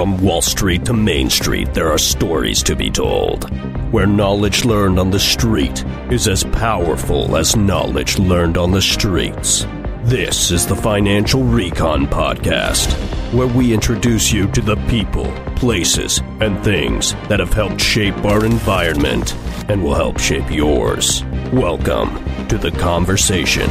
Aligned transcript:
From 0.00 0.16
Wall 0.16 0.40
Street 0.40 0.86
to 0.86 0.94
Main 0.94 1.28
Street, 1.28 1.74
there 1.74 1.90
are 1.90 1.98
stories 1.98 2.62
to 2.62 2.74
be 2.74 2.88
told. 2.88 3.44
Where 3.92 4.06
knowledge 4.06 4.64
learned 4.64 4.98
on 4.98 5.10
the 5.10 5.20
street 5.20 5.84
is 6.10 6.26
as 6.26 6.42
powerful 6.42 7.36
as 7.36 7.54
knowledge 7.54 8.18
learned 8.18 8.56
on 8.56 8.70
the 8.70 8.80
streets. 8.80 9.66
This 10.04 10.50
is 10.50 10.66
the 10.66 10.74
Financial 10.74 11.42
Recon 11.42 12.06
Podcast, 12.06 12.90
where 13.34 13.46
we 13.46 13.74
introduce 13.74 14.32
you 14.32 14.50
to 14.52 14.62
the 14.62 14.76
people, 14.88 15.30
places, 15.54 16.22
and 16.40 16.64
things 16.64 17.12
that 17.28 17.38
have 17.38 17.52
helped 17.52 17.82
shape 17.82 18.24
our 18.24 18.46
environment 18.46 19.34
and 19.68 19.84
will 19.84 19.94
help 19.94 20.18
shape 20.18 20.50
yours. 20.50 21.22
Welcome 21.52 22.24
to 22.48 22.56
the 22.56 22.70
conversation. 22.70 23.68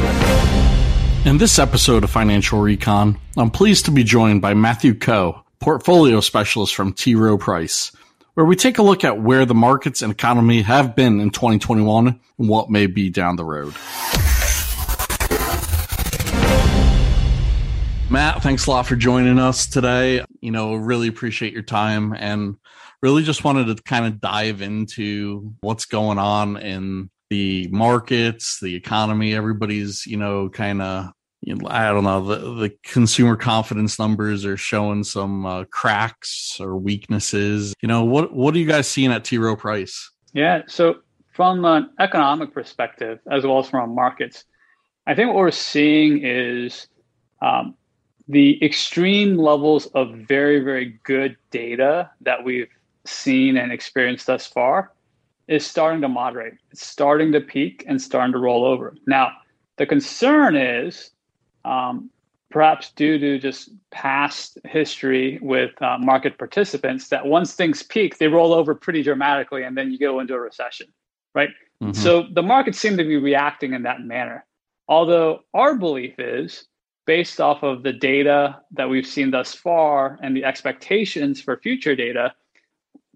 In 1.24 1.38
this 1.38 1.58
episode 1.58 2.04
of 2.04 2.10
Financial 2.10 2.60
Recon, 2.60 3.18
I'm 3.36 3.50
pleased 3.50 3.86
to 3.86 3.90
be 3.90 4.04
joined 4.04 4.40
by 4.40 4.54
Matthew 4.54 4.94
Koh, 4.94 5.42
portfolio 5.60 6.20
specialist 6.20 6.74
from 6.74 6.92
T. 6.92 7.14
Rowe 7.14 7.38
Price, 7.38 7.92
where 8.34 8.46
we 8.46 8.56
take 8.56 8.78
a 8.78 8.82
look 8.82 9.04
at 9.04 9.20
where 9.20 9.44
the 9.44 9.54
markets 9.54 10.02
and 10.02 10.10
economy 10.10 10.62
have 10.62 10.96
been 10.96 11.20
in 11.20 11.30
2021 11.30 12.18
and 12.38 12.48
what 12.48 12.70
may 12.70 12.86
be 12.86 13.10
down 13.10 13.36
the 13.36 13.44
road. 13.44 13.74
Matt, 18.10 18.42
thanks 18.42 18.66
a 18.66 18.70
lot 18.70 18.86
for 18.86 18.96
joining 18.96 19.38
us 19.38 19.68
today. 19.68 20.24
You 20.40 20.50
know, 20.50 20.74
really 20.74 21.06
appreciate 21.06 21.52
your 21.52 21.62
time 21.62 22.12
and 22.12 22.56
really 23.02 23.22
just 23.22 23.44
wanted 23.44 23.76
to 23.76 23.82
kind 23.82 24.04
of 24.04 24.20
dive 24.20 24.62
into 24.62 25.54
what's 25.60 25.84
going 25.84 26.18
on 26.18 26.56
in 26.56 27.10
the 27.28 27.68
markets, 27.70 28.58
the 28.60 28.74
economy. 28.74 29.34
Everybody's, 29.34 30.06
you 30.06 30.16
know, 30.16 30.48
kind 30.48 30.82
of 30.82 31.10
you 31.42 31.54
know, 31.54 31.68
I 31.68 31.88
don't 31.88 32.04
know, 32.04 32.24
the, 32.24 32.36
the 32.54 32.70
consumer 32.82 33.36
confidence 33.36 33.98
numbers 33.98 34.44
are 34.44 34.56
showing 34.56 35.04
some 35.04 35.46
uh, 35.46 35.64
cracks 35.64 36.58
or 36.60 36.76
weaknesses. 36.76 37.74
You 37.80 37.88
know, 37.88 38.04
what 38.04 38.34
what 38.34 38.54
are 38.54 38.58
you 38.58 38.66
guys 38.66 38.88
seeing 38.88 39.10
at 39.10 39.24
T. 39.24 39.38
Rowe 39.38 39.56
Price? 39.56 40.10
Yeah, 40.32 40.62
so 40.66 40.96
from 41.32 41.64
an 41.64 41.90
economic 41.98 42.52
perspective, 42.52 43.18
as 43.30 43.44
well 43.44 43.58
as 43.58 43.70
from 43.70 43.94
markets, 43.94 44.44
I 45.06 45.14
think 45.14 45.28
what 45.28 45.36
we're 45.36 45.50
seeing 45.50 46.24
is 46.24 46.86
um, 47.40 47.74
the 48.28 48.62
extreme 48.64 49.36
levels 49.36 49.86
of 49.86 50.12
very, 50.28 50.60
very 50.60 51.00
good 51.04 51.36
data 51.50 52.10
that 52.20 52.44
we've 52.44 52.68
seen 53.06 53.56
and 53.56 53.72
experienced 53.72 54.26
thus 54.26 54.46
far 54.46 54.92
is 55.48 55.66
starting 55.66 56.00
to 56.02 56.08
moderate. 56.08 56.54
It's 56.70 56.86
starting 56.86 57.32
to 57.32 57.40
peak 57.40 57.82
and 57.88 58.00
starting 58.00 58.32
to 58.32 58.38
roll 58.38 58.64
over. 58.64 58.94
Now, 59.06 59.32
the 59.78 59.86
concern 59.86 60.54
is 60.54 61.10
um, 61.64 62.10
perhaps 62.50 62.90
due 62.92 63.18
to 63.18 63.38
just 63.38 63.70
past 63.90 64.58
history 64.64 65.38
with 65.40 65.70
uh, 65.82 65.96
market 65.98 66.36
participants 66.36 67.08
that 67.08 67.24
once 67.24 67.54
things 67.54 67.82
peak, 67.82 68.18
they 68.18 68.26
roll 68.26 68.52
over 68.52 68.74
pretty 68.74 69.02
dramatically 69.02 69.62
and 69.62 69.76
then 69.76 69.90
you 69.90 69.98
go 69.98 70.20
into 70.20 70.34
a 70.34 70.40
recession, 70.40 70.86
right? 71.34 71.50
Mm-hmm. 71.82 71.92
So 71.92 72.26
the 72.32 72.42
markets 72.42 72.78
seem 72.78 72.96
to 72.96 73.04
be 73.04 73.16
reacting 73.16 73.72
in 73.72 73.82
that 73.84 74.02
manner. 74.02 74.44
Although 74.88 75.40
our 75.54 75.76
belief 75.76 76.18
is 76.18 76.66
based 77.06 77.40
off 77.40 77.62
of 77.62 77.82
the 77.82 77.92
data 77.92 78.60
that 78.72 78.88
we've 78.88 79.06
seen 79.06 79.30
thus 79.30 79.54
far 79.54 80.18
and 80.22 80.36
the 80.36 80.44
expectations 80.44 81.40
for 81.40 81.56
future 81.56 81.94
data, 81.94 82.34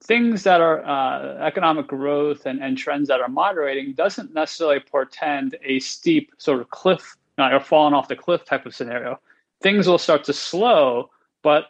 things 0.05 0.45
that 0.45 0.61
are 0.61 0.85
uh, 0.85 1.45
economic 1.45 1.89
growth 1.89 2.47
and, 2.47 2.63
and 2.63 2.79
trends 2.79 3.09
that 3.09 3.21
are 3.21 3.29
moderating 3.29 3.95
doesn't 3.95 4.33
necessarily 4.33 4.81
portend 4.81 5.57
a 5.65 5.81
steep 5.81 6.31
sort 6.39 6.61
of 6.61 6.71
cliff 6.71 7.17
or 7.39 7.61
falling 7.61 7.95
off 7.95 8.09
the 8.09 8.17
cliff 8.17 8.45
type 8.45 8.67
of 8.67 8.75
scenario. 8.75 9.21
Things 9.63 9.87
will 9.87 9.99
start 9.99 10.25
to 10.25 10.33
slow, 10.33 11.11
but 11.43 11.67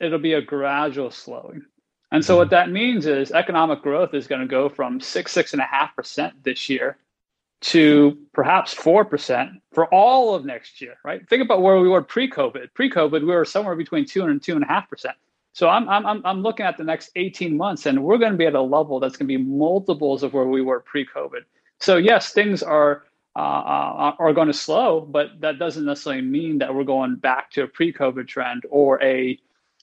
it'll 0.00 0.18
be 0.18 0.34
a 0.34 0.42
gradual 0.42 1.10
slowing. 1.10 1.64
And 2.12 2.24
so 2.24 2.36
what 2.36 2.50
that 2.50 2.70
means 2.70 3.06
is 3.06 3.32
economic 3.32 3.82
growth 3.82 4.14
is 4.14 4.26
going 4.26 4.40
to 4.40 4.46
go 4.46 4.68
from 4.68 5.00
six, 5.00 5.32
six 5.32 5.52
and 5.52 5.60
a 5.60 5.64
half 5.64 5.96
percent 5.96 6.44
this 6.44 6.68
year 6.68 6.96
to 7.62 8.18
perhaps 8.32 8.74
four 8.74 9.04
percent 9.04 9.50
for 9.72 9.86
all 9.86 10.34
of 10.34 10.44
next 10.44 10.80
year, 10.80 10.96
right? 11.04 11.26
Think 11.28 11.42
about 11.42 11.62
where 11.62 11.80
we 11.80 11.88
were 11.88 12.02
pre-COVID. 12.02 12.74
Pre-COVID, 12.74 13.20
we 13.20 13.34
were 13.34 13.44
somewhere 13.44 13.74
between 13.74 14.04
two 14.04 14.22
and 14.24 14.40
two 14.40 14.54
and 14.54 14.62
a 14.62 14.68
half 14.68 14.88
percent. 14.88 15.16
So 15.54 15.68
I'm 15.68 15.88
I'm 15.88 16.24
I'm 16.24 16.42
looking 16.42 16.66
at 16.66 16.76
the 16.76 16.84
next 16.84 17.10
18 17.16 17.56
months, 17.56 17.86
and 17.86 18.04
we're 18.04 18.18
going 18.18 18.32
to 18.32 18.38
be 18.38 18.46
at 18.46 18.54
a 18.54 18.60
level 18.60 19.00
that's 19.00 19.16
going 19.16 19.28
to 19.28 19.38
be 19.38 19.42
multiples 19.42 20.22
of 20.22 20.34
where 20.34 20.46
we 20.46 20.62
were 20.62 20.80
pre-COVID. 20.80 21.42
So 21.80 21.96
yes, 21.96 22.32
things 22.32 22.62
are 22.62 23.04
uh, 23.36 23.38
uh, 23.38 24.12
are 24.18 24.32
going 24.32 24.46
to 24.46 24.54
slow, 24.54 25.00
but 25.00 25.40
that 25.40 25.58
doesn't 25.58 25.84
necessarily 25.84 26.22
mean 26.22 26.58
that 26.58 26.72
we're 26.72 26.84
going 26.84 27.16
back 27.16 27.50
to 27.50 27.64
a 27.64 27.66
pre-COVID 27.66 28.28
trend 28.28 28.62
or 28.70 29.02
a, 29.02 29.38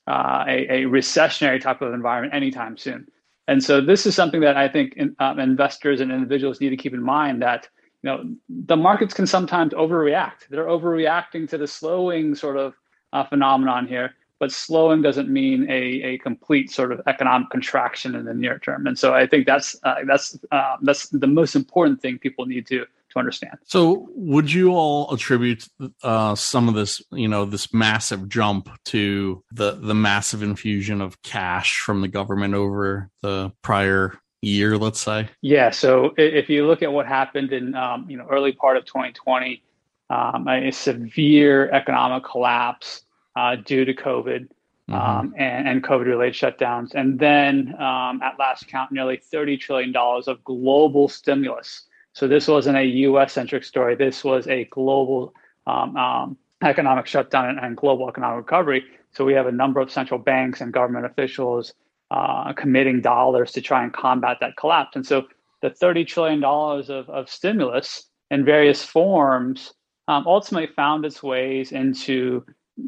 uh, 0.07 0.45
a, 0.47 0.83
a 0.83 0.83
recessionary 0.83 1.59
type 1.59 1.81
of 1.81 1.93
environment 1.93 2.33
anytime 2.33 2.77
soon. 2.77 3.07
And 3.47 3.61
so 3.61 3.81
this 3.81 4.05
is 4.05 4.15
something 4.15 4.39
that 4.41 4.55
I 4.55 4.69
think 4.69 4.93
in, 4.95 5.15
um, 5.19 5.39
investors 5.39 5.99
and 5.99 6.11
individuals 6.11 6.61
need 6.61 6.69
to 6.69 6.77
keep 6.77 6.93
in 6.93 7.03
mind 7.03 7.41
that 7.41 7.67
you 8.03 8.09
know 8.09 8.35
the 8.49 8.77
markets 8.77 9.13
can 9.13 9.27
sometimes 9.27 9.73
overreact. 9.73 10.47
They're 10.49 10.67
overreacting 10.67 11.49
to 11.49 11.57
the 11.57 11.67
slowing 11.67 12.33
sort 12.35 12.55
of 12.55 12.73
uh, 13.11 13.25
phenomenon 13.25 13.85
here, 13.85 14.15
but 14.39 14.51
slowing 14.51 15.01
doesn't 15.01 15.29
mean 15.29 15.69
a, 15.69 15.81
a 16.03 16.17
complete 16.19 16.71
sort 16.71 16.93
of 16.93 17.01
economic 17.07 17.49
contraction 17.49 18.15
in 18.15 18.25
the 18.25 18.33
near 18.33 18.59
term. 18.59 18.87
And 18.87 18.97
so 18.97 19.13
I 19.13 19.27
think 19.27 19.45
that's 19.45 19.75
uh, 19.83 19.95
that's 20.07 20.39
uh, 20.51 20.77
that's 20.81 21.09
the 21.09 21.27
most 21.27 21.55
important 21.55 22.01
thing 22.01 22.17
people 22.17 22.45
need 22.45 22.65
to 22.67 22.85
to 23.11 23.19
understand. 23.19 23.57
So, 23.65 24.07
would 24.15 24.51
you 24.51 24.71
all 24.71 25.13
attribute 25.13 25.67
uh, 26.03 26.35
some 26.35 26.67
of 26.67 26.75
this, 26.75 27.01
you 27.11 27.27
know, 27.27 27.45
this 27.45 27.73
massive 27.73 28.29
jump 28.29 28.69
to 28.85 29.43
the 29.51 29.73
the 29.73 29.95
massive 29.95 30.43
infusion 30.43 31.01
of 31.01 31.21
cash 31.21 31.79
from 31.79 32.01
the 32.01 32.07
government 32.07 32.53
over 32.53 33.09
the 33.21 33.51
prior 33.61 34.17
year, 34.41 34.77
let's 34.77 34.99
say? 34.99 35.29
Yeah. 35.41 35.69
So, 35.69 36.13
if 36.17 36.49
you 36.49 36.67
look 36.67 36.81
at 36.81 36.91
what 36.91 37.07
happened 37.07 37.53
in 37.53 37.75
um, 37.75 38.09
you 38.09 38.17
know 38.17 38.27
early 38.29 38.51
part 38.51 38.77
of 38.77 38.85
2020, 38.85 39.63
um, 40.09 40.47
a 40.47 40.71
severe 40.71 41.69
economic 41.71 42.23
collapse 42.23 43.03
uh, 43.35 43.55
due 43.55 43.85
to 43.85 43.93
COVID. 43.93 44.47
Mm-hmm. 44.89 44.93
Um, 44.93 45.33
and, 45.37 45.69
and 45.69 45.83
COVID 45.83 46.07
related 46.07 46.33
shutdowns. 46.33 46.95
And 46.95 47.17
then, 47.17 47.75
um, 47.79 48.19
at 48.21 48.37
last 48.39 48.67
count, 48.67 48.91
nearly 48.91 49.21
$30 49.31 49.57
trillion 49.57 49.95
of 49.95 50.43
global 50.43 51.07
stimulus 51.07 51.83
so 52.13 52.27
this 52.27 52.47
wasn't 52.47 52.77
a 52.77 52.83
U.S. 52.83 53.33
centric 53.33 53.63
story. 53.63 53.95
This 53.95 54.23
was 54.23 54.47
a 54.47 54.65
global 54.65 55.33
um, 55.67 55.95
um, 55.95 56.37
economic 56.63 57.07
shutdown 57.07 57.49
and, 57.49 57.59
and, 57.59 57.77
global 57.77 58.09
economic 58.09 58.37
recovery. 58.37 58.83
So 59.13 59.25
we 59.25 59.33
have 59.33 59.47
a 59.47 59.51
number 59.51 59.79
of 59.79 59.91
central 59.91 60.19
banks 60.19 60.61
and 60.61 60.73
government 60.73 61.05
officials 61.05 61.73
uh, 62.11 62.53
committing 62.53 63.01
dollars 63.01 63.51
to 63.53 63.61
try 63.61 63.83
and 63.83 63.93
combat 63.93 64.37
that 64.41 64.57
collapse. 64.57 64.95
And 64.95 65.05
so 65.05 65.27
the 65.61 65.69
$30 65.69 66.05
trillion 66.07 66.43
of, 66.43 67.09
of 67.09 67.29
stimulus 67.29 68.09
in 68.29 68.43
various 68.43 68.83
forms 68.83 69.73
um, 70.07 70.25
ultimately 70.27 70.67
found 70.75 71.05
its 71.05 71.23
ways 71.23 71.71
into 71.71 72.45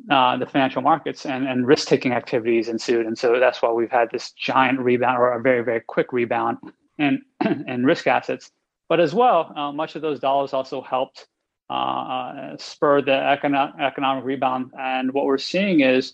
uh, 0.10 0.38
the 0.38 0.46
financial 0.46 0.82
markets 0.82 1.26
and, 1.26 1.48
and 1.48 1.68
risk 1.68 1.88
taking 1.88 2.12
activities 2.14 2.68
ensued. 2.68 3.06
And 3.06 3.18
so 3.18 3.40
that's 3.40 3.62
why 3.62 3.72
we've 3.72 3.92
had 3.92 4.10
this 4.12 4.32
giant 4.32 4.80
rebound 4.80 5.18
or 5.18 5.34
a 5.34 5.42
very, 5.42 5.64
very 5.64 5.82
quick 5.82 6.12
rebound 6.12 6.58
in, 6.98 7.22
in 7.68 7.86
risk 7.86 8.08
assets. 8.08 8.52
But 8.94 9.00
as 9.00 9.12
well, 9.12 9.52
uh, 9.56 9.72
much 9.72 9.96
of 9.96 10.04
those 10.04 10.20
dollars 10.20 10.54
also 10.54 10.80
helped 10.80 11.26
uh, 11.68 11.74
uh, 11.74 12.58
spur 12.60 13.02
the 13.02 13.12
economic, 13.12 13.74
economic 13.82 14.24
rebound. 14.24 14.70
And 14.78 15.12
what 15.16 15.26
we're 15.26 15.40
seeing 15.40 15.80
is 15.80 16.14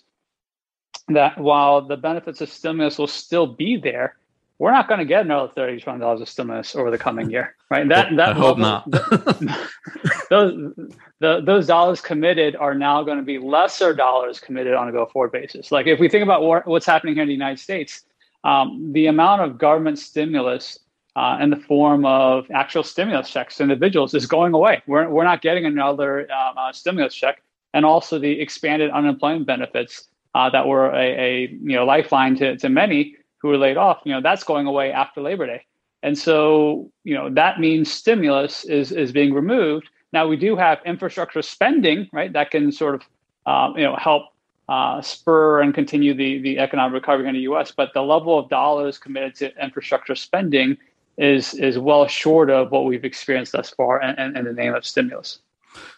that 1.10 1.38
while 1.38 1.82
the 1.82 1.98
benefits 1.98 2.40
of 2.40 2.50
stimulus 2.50 2.98
will 2.98 3.08
still 3.08 3.48
be 3.48 3.76
there, 3.76 4.16
we're 4.60 4.72
not 4.72 4.88
going 4.88 5.00
to 5.00 5.06
get 5.06 5.26
another 5.26 5.52
thirty 5.54 5.82
trillion 5.82 6.00
dollars 6.00 6.22
of 6.22 6.30
stimulus 6.30 6.74
over 6.74 6.90
the 6.90 6.98
coming 6.98 7.30
year, 7.30 7.54
right? 7.70 7.86
That 7.90 8.16
that 8.16 8.30
I 8.30 8.40
hope 8.40 8.58
not. 8.58 8.90
those 10.30 10.74
the, 11.20 11.42
those 11.42 11.68
dollars 11.68 12.00
committed 12.00 12.56
are 12.56 12.76
now 12.76 13.04
going 13.04 13.18
to 13.18 13.26
be 13.26 13.40
lesser 13.40 13.94
dollars 13.94 14.40
committed 14.40 14.74
on 14.74 14.88
a 14.88 14.94
go 14.94 15.06
forward 15.06 15.34
basis. 15.34 15.70
Like 15.70 15.86
if 15.86 16.00
we 16.00 16.08
think 16.08 16.24
about 16.24 16.44
what, 16.44 16.66
what's 16.66 16.86
happening 16.86 17.16
here 17.16 17.24
in 17.24 17.28
the 17.28 17.34
United 17.34 17.60
States, 17.60 18.04
um, 18.46 18.94
the 18.94 19.08
amount 19.08 19.42
of 19.42 19.58
government 19.58 20.00
stimulus 20.00 20.80
uh, 21.16 21.38
in 21.42 21.50
the 21.50 21.58
form 21.58 22.06
of 22.06 22.50
actual 22.52 22.84
stimulus 22.84 23.30
checks 23.30 23.58
to 23.58 23.64
individuals 23.64 24.14
is 24.14 24.26
going 24.26 24.54
away. 24.54 24.82
We're, 24.88 25.10
we're 25.10 25.24
not 25.24 25.42
getting 25.42 25.66
another 25.66 26.22
um, 26.32 26.58
uh, 26.58 26.72
stimulus 26.72 27.14
check. 27.16 27.42
And 27.74 27.86
also 27.86 28.18
the 28.18 28.40
expanded 28.40 28.90
unemployment 28.92 29.46
benefits 29.46 30.08
uh, 30.36 30.50
that 30.52 30.68
were 30.68 30.92
a, 30.92 30.98
a, 30.98 31.42
you 31.52 31.76
know 31.76 31.86
lifeline 31.86 32.36
to, 32.38 32.58
to 32.58 32.70
many 32.70 33.16
who 33.40 33.50
were 33.50 33.58
laid 33.58 33.78
off, 33.78 34.02
you 34.04 34.14
know, 34.14 34.22
that's 34.22 34.44
going 34.44 34.68
away 34.68 34.92
after 34.92 35.22
Labor 35.22 35.48
Day. 35.48 35.66
And 36.04 36.18
so, 36.18 36.92
you 37.04 37.14
know, 37.14 37.30
that 37.30 37.60
means 37.60 37.92
stimulus 37.92 38.66
is, 38.66 38.92
is 38.92 39.12
being 39.12 39.34
removed. 39.34 39.90
Now 40.14 40.28
we 40.28 40.38
do 40.38 40.56
have 40.56 40.80
infrastructure 40.86 41.42
spending, 41.42 42.10
right, 42.14 42.32
that 42.34 42.52
can 42.52 42.72
sort 42.72 42.96
of, 42.96 43.02
uh, 43.46 43.74
you 43.76 43.84
know, 43.84 43.96
help 43.96 44.24
uh, 44.68 45.02
spur 45.02 45.62
and 45.62 45.74
continue 45.74 46.14
the, 46.14 46.42
the 46.42 46.60
economic 46.60 46.94
recovery 46.94 47.28
in 47.28 47.34
the 47.34 47.42
U.S. 47.42 47.72
But 47.72 47.94
the 47.94 48.02
level 48.02 48.38
of 48.38 48.50
dollars 48.50 48.98
committed 48.98 49.36
to 49.36 49.64
infrastructure 49.64 50.16
spending 50.16 50.78
is 51.20 51.54
is 51.54 51.78
well 51.78 52.08
short 52.08 52.50
of 52.50 52.72
what 52.72 52.86
we've 52.86 53.06
experienced 53.06 53.52
thus 53.52 53.70
far 53.70 54.02
in, 54.02 54.18
in, 54.18 54.38
in 54.38 54.46
the 54.46 54.54
name 54.54 54.74
of 54.74 54.86
stimulus. 54.86 55.40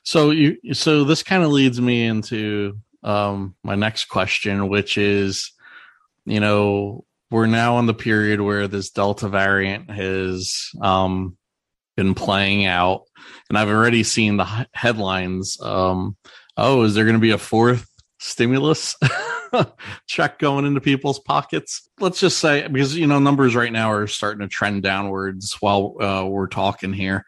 So 0.03 0.31
you 0.31 0.57
so 0.73 1.03
this 1.03 1.23
kind 1.23 1.43
of 1.43 1.51
leads 1.51 1.79
me 1.79 2.05
into 2.05 2.79
um, 3.03 3.55
my 3.63 3.75
next 3.75 4.05
question, 4.05 4.67
which 4.67 4.97
is 4.97 5.51
you 6.25 6.39
know, 6.39 7.05
we're 7.29 7.47
now 7.47 7.79
in 7.79 7.85
the 7.85 7.93
period 7.93 8.41
where 8.41 8.67
this 8.67 8.89
Delta 8.89 9.29
variant 9.29 9.89
has 9.89 10.69
um, 10.81 11.37
been 11.95 12.13
playing 12.13 12.65
out, 12.65 13.03
and 13.49 13.57
I've 13.57 13.69
already 13.69 14.03
seen 14.03 14.37
the 14.37 14.67
headlines. 14.73 15.57
Um, 15.61 16.17
oh, 16.57 16.83
is 16.83 16.93
there 16.93 17.05
going 17.05 17.15
to 17.15 17.19
be 17.19 17.31
a 17.31 17.37
fourth 17.37 17.87
stimulus 18.19 18.95
check 20.07 20.39
going 20.39 20.65
into 20.65 20.81
people's 20.81 21.19
pockets? 21.19 21.89
Let's 21.99 22.19
just 22.19 22.39
say 22.39 22.67
because 22.67 22.95
you 22.95 23.07
know 23.07 23.19
numbers 23.19 23.55
right 23.55 23.71
now 23.71 23.91
are 23.91 24.07
starting 24.07 24.41
to 24.41 24.47
trend 24.47 24.83
downwards 24.83 25.57
while 25.59 25.95
uh, 26.01 26.25
we're 26.25 26.47
talking 26.47 26.93
here. 26.93 27.25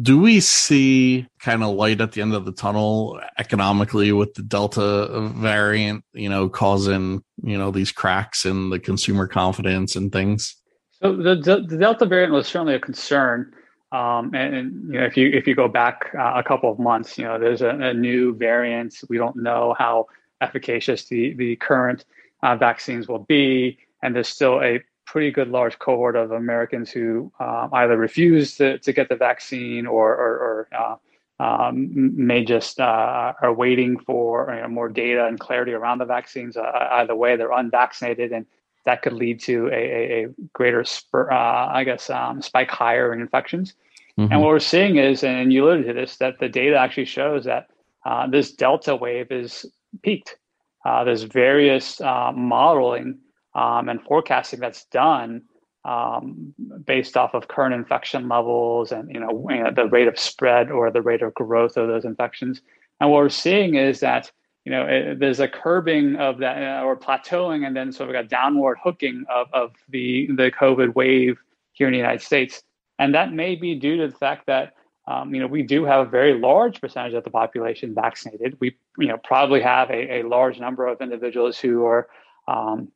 Do 0.00 0.18
we 0.18 0.40
see 0.40 1.26
kind 1.40 1.62
of 1.62 1.74
light 1.74 2.00
at 2.00 2.12
the 2.12 2.22
end 2.22 2.34
of 2.34 2.46
the 2.46 2.52
tunnel 2.52 3.20
economically 3.38 4.12
with 4.12 4.32
the 4.34 4.42
delta 4.42 5.30
variant 5.34 6.04
you 6.12 6.28
know 6.28 6.48
causing 6.48 7.22
you 7.42 7.58
know 7.58 7.70
these 7.70 7.92
cracks 7.92 8.46
in 8.46 8.70
the 8.70 8.78
consumer 8.78 9.26
confidence 9.26 9.96
and 9.96 10.12
things? 10.12 10.56
So 10.90 11.14
the, 11.16 11.64
the 11.66 11.76
delta 11.76 12.06
variant 12.06 12.32
was 12.32 12.46
certainly 12.46 12.74
a 12.74 12.80
concern. 12.80 13.52
Um, 13.92 14.34
and, 14.34 14.54
and, 14.56 14.92
you 14.92 15.00
know 15.00 15.06
if 15.06 15.16
you 15.16 15.28
if 15.28 15.46
you 15.46 15.54
go 15.54 15.68
back 15.68 16.10
uh, 16.18 16.32
a 16.34 16.42
couple 16.42 16.68
of 16.68 16.80
months 16.80 17.16
you 17.16 17.24
know 17.24 17.38
there's 17.38 17.62
a, 17.62 17.68
a, 17.68 17.94
new 17.94 18.34
variant. 18.34 18.96
We 19.08 19.18
don't 19.18 19.36
know 19.36 19.76
how 19.78 20.06
efficacious 20.40 21.04
the 21.06 21.34
the 21.34 21.56
current 21.56 22.04
uh, 22.42 22.56
vaccines 22.56 23.08
will 23.08 23.20
be 23.20 23.78
and 24.02 24.14
there's 24.14 24.28
still 24.28 24.60
a 24.62 24.82
pretty 25.06 25.30
good 25.30 25.48
large 25.48 25.78
cohort 25.78 26.16
of 26.16 26.32
Americans 26.32 26.90
who 26.90 27.30
um, 27.40 27.70
either 27.72 27.96
refuse 27.96 28.56
to, 28.56 28.78
to 28.78 28.92
get 28.92 29.08
the 29.08 29.16
vaccine 29.16 29.86
or, 29.86 30.10
or, 30.10 30.38
or 30.38 30.68
uh, 30.76 30.96
um, 31.40 31.90
may 31.92 32.44
just 32.44 32.80
uh, 32.80 33.32
are 33.42 33.52
waiting 33.52 33.98
for 33.98 34.52
you 34.54 34.62
know, 34.62 34.68
more 34.68 34.88
data 34.88 35.26
and 35.26 35.40
clarity 35.40 35.72
around 35.72 35.98
the 35.98 36.04
vaccines. 36.04 36.56
Uh, 36.56 36.88
either 36.92 37.16
way, 37.16 37.36
they're 37.36 37.52
unvaccinated, 37.52 38.32
and 38.32 38.46
that 38.84 39.02
could 39.02 39.12
lead 39.12 39.40
to 39.40 39.68
a, 39.68 40.24
a 40.24 40.26
greater, 40.52 40.84
spur, 40.84 41.30
uh, 41.30 41.68
I 41.72 41.84
guess, 41.84 42.08
um, 42.10 42.40
spike 42.40 42.70
higher 42.70 43.12
in 43.12 43.20
infections. 43.20 43.74
Mm-hmm. 44.18 44.32
And 44.32 44.42
what 44.42 44.50
we're 44.50 44.60
seeing 44.60 44.96
is, 44.96 45.24
and 45.24 45.52
you 45.52 45.64
alluded 45.64 45.86
to 45.86 45.92
this, 45.92 46.16
that 46.18 46.38
the 46.38 46.48
data 46.48 46.76
actually 46.76 47.06
shows 47.06 47.44
that 47.44 47.68
uh, 48.04 48.28
this 48.28 48.52
Delta 48.52 48.94
wave 48.94 49.32
is 49.32 49.66
peaked. 50.02 50.36
Uh, 50.84 51.04
there's 51.04 51.22
various 51.22 52.00
modeling 52.00 53.18
um, 53.54 53.88
and 53.88 54.02
forecasting 54.02 54.60
that's 54.60 54.84
done 54.86 55.42
um, 55.84 56.54
based 56.86 57.16
off 57.16 57.34
of 57.34 57.48
current 57.48 57.74
infection 57.74 58.28
levels 58.28 58.90
and 58.90 59.10
you 59.10 59.20
know, 59.20 59.46
you 59.50 59.62
know, 59.62 59.70
the 59.70 59.86
rate 59.86 60.08
of 60.08 60.18
spread 60.18 60.70
or 60.70 60.90
the 60.90 61.02
rate 61.02 61.22
of 61.22 61.34
growth 61.34 61.76
of 61.76 61.88
those 61.88 62.04
infections. 62.04 62.62
And 63.00 63.10
what 63.10 63.18
we're 63.18 63.28
seeing 63.28 63.74
is 63.74 64.00
that 64.00 64.30
you 64.64 64.72
know 64.72 64.86
it, 64.86 65.18
there's 65.18 65.40
a 65.40 65.48
curbing 65.48 66.16
of 66.16 66.38
that 66.38 66.62
uh, 66.62 66.84
or 66.84 66.96
plateauing, 66.96 67.66
and 67.66 67.76
then 67.76 67.92
sort 67.92 68.08
of 68.08 68.16
a 68.16 68.26
downward 68.26 68.78
hooking 68.82 69.24
of 69.30 69.48
of 69.52 69.72
the 69.90 70.28
the 70.28 70.50
COVID 70.50 70.94
wave 70.94 71.38
here 71.72 71.86
in 71.86 71.92
the 71.92 71.98
United 71.98 72.22
States. 72.22 72.62
And 72.98 73.14
that 73.14 73.32
may 73.32 73.56
be 73.56 73.74
due 73.74 73.96
to 73.98 74.08
the 74.08 74.16
fact 74.16 74.46
that 74.46 74.74
um, 75.06 75.34
you 75.34 75.40
know 75.40 75.46
we 75.46 75.62
do 75.62 75.84
have 75.84 76.06
a 76.06 76.10
very 76.10 76.38
large 76.38 76.80
percentage 76.80 77.14
of 77.14 77.24
the 77.24 77.30
population 77.30 77.94
vaccinated. 77.94 78.56
We 78.60 78.76
you 78.98 79.08
know 79.08 79.18
probably 79.18 79.60
have 79.60 79.90
a, 79.90 80.20
a 80.20 80.22
large 80.22 80.58
number 80.58 80.86
of 80.86 81.00
individuals 81.00 81.58
who 81.58 81.84
are 81.84 82.08
um, 82.48 82.88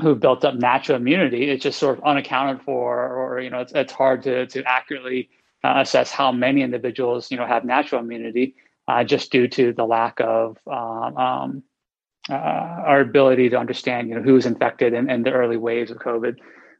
who've 0.00 0.20
built 0.20 0.44
up 0.44 0.54
natural 0.54 0.96
immunity. 0.96 1.50
It's 1.50 1.62
just 1.62 1.78
sort 1.78 1.98
of 1.98 2.04
unaccounted 2.04 2.62
for, 2.62 3.08
or 3.08 3.40
you 3.40 3.50
know, 3.50 3.60
it's, 3.60 3.72
it's 3.72 3.92
hard 3.92 4.22
to 4.24 4.46
to 4.46 4.62
accurately 4.64 5.30
uh, 5.62 5.74
assess 5.78 6.10
how 6.10 6.32
many 6.32 6.62
individuals 6.62 7.30
you 7.30 7.36
know 7.36 7.46
have 7.46 7.64
natural 7.64 8.00
immunity 8.00 8.54
uh, 8.88 9.04
just 9.04 9.32
due 9.32 9.48
to 9.48 9.72
the 9.72 9.84
lack 9.84 10.20
of 10.20 10.58
um, 10.70 11.16
um, 11.16 11.62
uh, 12.30 12.34
our 12.34 13.00
ability 13.00 13.48
to 13.50 13.58
understand 13.58 14.08
you 14.08 14.14
know 14.14 14.22
who's 14.22 14.46
infected 14.46 14.92
in, 14.92 15.10
and 15.10 15.24
the 15.24 15.32
early 15.32 15.56
waves 15.56 15.90
of 15.90 15.98
COVID. 15.98 16.36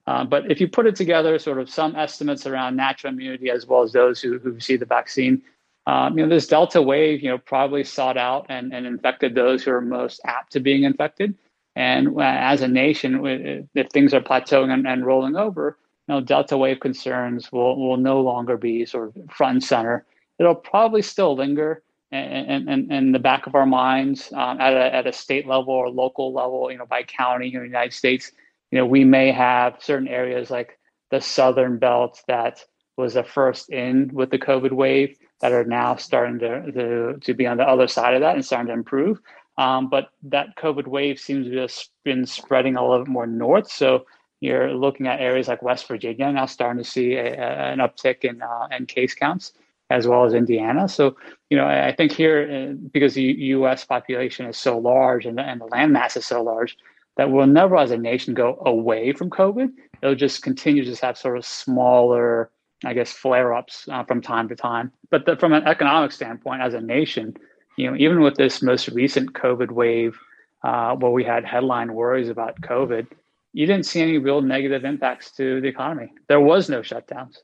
Uh, 0.06 0.24
but 0.24 0.50
if 0.50 0.60
you 0.60 0.68
put 0.68 0.86
it 0.86 0.96
together, 0.96 1.38
sort 1.38 1.58
of 1.58 1.70
some 1.70 1.96
estimates 1.96 2.46
around 2.46 2.76
natural 2.76 3.12
immunity 3.12 3.50
as 3.50 3.66
well 3.66 3.82
as 3.82 3.92
those 3.92 4.20
who 4.20 4.38
who 4.38 4.60
see 4.60 4.76
the 4.76 4.84
vaccine. 4.84 5.42
Um, 5.86 6.16
you 6.16 6.24
know, 6.24 6.34
this 6.34 6.46
Delta 6.46 6.80
wave, 6.80 7.22
you 7.22 7.28
know, 7.28 7.38
probably 7.38 7.84
sought 7.84 8.16
out 8.16 8.46
and, 8.48 8.72
and 8.72 8.86
infected 8.86 9.34
those 9.34 9.62
who 9.62 9.70
are 9.70 9.82
most 9.82 10.20
apt 10.24 10.52
to 10.52 10.60
being 10.60 10.84
infected. 10.84 11.34
And 11.76 12.18
as 12.20 12.62
a 12.62 12.68
nation, 12.68 13.68
if 13.74 13.88
things 13.90 14.14
are 14.14 14.20
plateauing 14.20 14.72
and, 14.72 14.86
and 14.86 15.04
rolling 15.04 15.36
over, 15.36 15.76
you 16.08 16.14
know, 16.14 16.20
delta 16.20 16.56
wave 16.56 16.80
concerns 16.80 17.50
will, 17.52 17.76
will 17.76 17.96
no 17.96 18.20
longer 18.20 18.56
be 18.56 18.86
sort 18.86 19.14
of 19.14 19.30
front 19.30 19.54
and 19.56 19.64
center. 19.64 20.06
It'll 20.38 20.54
probably 20.54 21.02
still 21.02 21.34
linger 21.34 21.82
in, 22.12 22.68
in, 22.68 22.92
in 22.92 23.12
the 23.12 23.18
back 23.18 23.46
of 23.46 23.54
our 23.54 23.66
minds 23.66 24.32
um, 24.32 24.60
at, 24.60 24.72
a, 24.72 24.94
at 24.94 25.06
a 25.06 25.12
state 25.12 25.46
level 25.46 25.74
or 25.74 25.90
local 25.90 26.32
level, 26.32 26.70
you 26.70 26.78
know, 26.78 26.86
by 26.86 27.02
county 27.02 27.52
in 27.52 27.60
the 27.60 27.66
United 27.66 27.92
States. 27.92 28.32
You 28.74 28.80
know, 28.80 28.86
we 28.86 29.04
may 29.04 29.30
have 29.30 29.76
certain 29.78 30.08
areas 30.08 30.50
like 30.50 30.80
the 31.12 31.20
southern 31.20 31.78
belt 31.78 32.20
that 32.26 32.64
was 32.96 33.14
the 33.14 33.22
first 33.22 33.70
in 33.70 34.10
with 34.12 34.30
the 34.30 34.38
COVID 34.38 34.72
wave 34.72 35.16
that 35.40 35.52
are 35.52 35.64
now 35.64 35.94
starting 35.94 36.40
to, 36.40 36.72
to, 36.72 37.18
to 37.20 37.34
be 37.34 37.46
on 37.46 37.58
the 37.58 37.62
other 37.62 37.86
side 37.86 38.14
of 38.14 38.22
that 38.22 38.34
and 38.34 38.44
starting 38.44 38.66
to 38.66 38.72
improve. 38.72 39.20
Um, 39.58 39.88
but 39.88 40.08
that 40.24 40.56
COVID 40.56 40.88
wave 40.88 41.20
seems 41.20 41.46
to 41.46 41.56
have 41.56 41.72
been 42.04 42.26
spreading 42.26 42.74
a 42.74 42.82
little 42.82 43.04
bit 43.04 43.12
more 43.12 43.28
north. 43.28 43.70
So 43.70 44.06
you're 44.40 44.74
looking 44.74 45.06
at 45.06 45.20
areas 45.20 45.46
like 45.46 45.62
West 45.62 45.86
Virginia 45.86 46.32
now 46.32 46.46
starting 46.46 46.82
to 46.82 46.90
see 46.90 47.14
a, 47.14 47.32
a, 47.32 47.72
an 47.74 47.78
uptick 47.78 48.24
in, 48.24 48.42
uh, 48.42 48.66
in 48.76 48.86
case 48.86 49.14
counts, 49.14 49.52
as 49.88 50.08
well 50.08 50.24
as 50.24 50.34
Indiana. 50.34 50.88
So, 50.88 51.16
you 51.48 51.56
know, 51.56 51.66
I, 51.66 51.90
I 51.90 51.94
think 51.94 52.10
here, 52.10 52.72
uh, 52.72 52.74
because 52.92 53.14
the 53.14 53.22
U.S. 53.22 53.84
population 53.84 54.46
is 54.46 54.58
so 54.58 54.78
large 54.78 55.26
and, 55.26 55.38
and 55.38 55.60
the 55.60 55.66
land 55.66 55.92
mass 55.92 56.16
is 56.16 56.26
so 56.26 56.42
large, 56.42 56.76
that 57.16 57.30
we'll 57.30 57.46
never 57.46 57.76
as 57.76 57.90
a 57.90 57.96
nation 57.96 58.34
go 58.34 58.60
away 58.66 59.12
from 59.12 59.30
COVID. 59.30 59.72
It'll 60.02 60.14
just 60.14 60.42
continue 60.42 60.84
to 60.84 60.90
just 60.90 61.02
have 61.02 61.16
sort 61.16 61.38
of 61.38 61.44
smaller, 61.44 62.50
I 62.84 62.92
guess, 62.92 63.12
flare 63.12 63.54
ups 63.54 63.88
uh, 63.90 64.04
from 64.04 64.20
time 64.20 64.48
to 64.48 64.56
time. 64.56 64.92
But 65.10 65.26
the, 65.26 65.36
from 65.36 65.52
an 65.52 65.66
economic 65.66 66.12
standpoint, 66.12 66.62
as 66.62 66.74
a 66.74 66.80
nation, 66.80 67.36
you 67.76 67.90
know, 67.90 67.96
even 67.96 68.20
with 68.20 68.36
this 68.36 68.62
most 68.62 68.88
recent 68.88 69.32
COVID 69.32 69.70
wave, 69.70 70.18
uh, 70.64 70.94
where 70.96 71.10
we 71.10 71.24
had 71.24 71.44
headline 71.44 71.94
worries 71.94 72.28
about 72.28 72.60
COVID, 72.62 73.06
you 73.52 73.66
didn't 73.66 73.86
see 73.86 74.00
any 74.02 74.18
real 74.18 74.40
negative 74.40 74.84
impacts 74.84 75.30
to 75.32 75.60
the 75.60 75.68
economy. 75.68 76.12
There 76.28 76.40
was 76.40 76.68
no 76.68 76.80
shutdowns. 76.80 77.38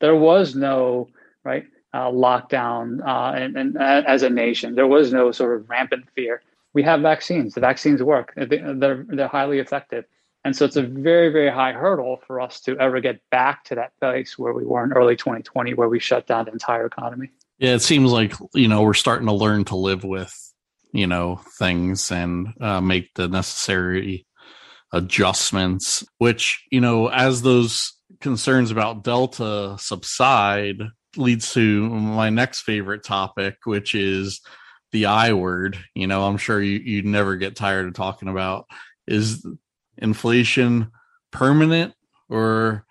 There 0.00 0.16
was 0.16 0.54
no 0.54 1.08
right 1.44 1.64
uh, 1.94 2.10
lockdown, 2.10 3.00
uh, 3.06 3.36
and, 3.36 3.56
and 3.56 3.76
uh, 3.76 4.02
as 4.06 4.22
a 4.22 4.30
nation, 4.30 4.74
there 4.74 4.86
was 4.86 5.12
no 5.12 5.30
sort 5.32 5.56
of 5.56 5.70
rampant 5.70 6.04
fear. 6.14 6.42
We 6.74 6.82
have 6.82 7.00
vaccines. 7.00 7.54
The 7.54 7.60
vaccines 7.60 8.02
work. 8.02 8.34
They're 8.36 9.06
they're 9.08 9.28
highly 9.28 9.60
effective, 9.60 10.04
and 10.44 10.54
so 10.54 10.64
it's 10.64 10.76
a 10.76 10.82
very 10.82 11.30
very 11.30 11.50
high 11.50 11.72
hurdle 11.72 12.20
for 12.26 12.40
us 12.40 12.60
to 12.62 12.76
ever 12.78 13.00
get 13.00 13.20
back 13.30 13.64
to 13.64 13.74
that 13.76 13.96
place 14.00 14.38
where 14.38 14.52
we 14.52 14.64
were 14.64 14.84
in 14.84 14.92
early 14.92 15.16
2020, 15.16 15.74
where 15.74 15.88
we 15.88 16.00
shut 16.00 16.26
down 16.26 16.46
the 16.46 16.52
entire 16.52 16.86
economy. 16.86 17.30
Yeah, 17.58 17.74
it 17.74 17.82
seems 17.82 18.10
like 18.10 18.34
you 18.54 18.68
know 18.68 18.82
we're 18.82 18.94
starting 18.94 19.26
to 19.28 19.32
learn 19.32 19.64
to 19.66 19.76
live 19.76 20.04
with 20.04 20.34
you 20.92 21.06
know 21.06 21.40
things 21.58 22.10
and 22.10 22.48
uh, 22.60 22.80
make 22.80 23.14
the 23.14 23.28
necessary 23.28 24.26
adjustments. 24.92 26.04
Which 26.18 26.64
you 26.70 26.80
know, 26.80 27.08
as 27.08 27.42
those 27.42 27.92
concerns 28.20 28.70
about 28.70 29.04
Delta 29.04 29.76
subside, 29.78 30.82
leads 31.16 31.52
to 31.52 31.88
my 31.90 32.30
next 32.30 32.62
favorite 32.62 33.04
topic, 33.04 33.58
which 33.64 33.94
is 33.94 34.40
the 34.94 35.06
I 35.06 35.32
word. 35.32 35.76
You 35.94 36.06
know, 36.06 36.24
I'm 36.24 36.36
sure 36.36 36.62
you 36.62 36.78
you 36.78 37.02
never 37.02 37.36
get 37.36 37.56
tired 37.56 37.88
of 37.88 37.94
talking 37.94 38.28
about 38.28 38.66
is 39.08 39.44
inflation 39.98 40.92
permanent 41.32 41.94
or 42.30 42.86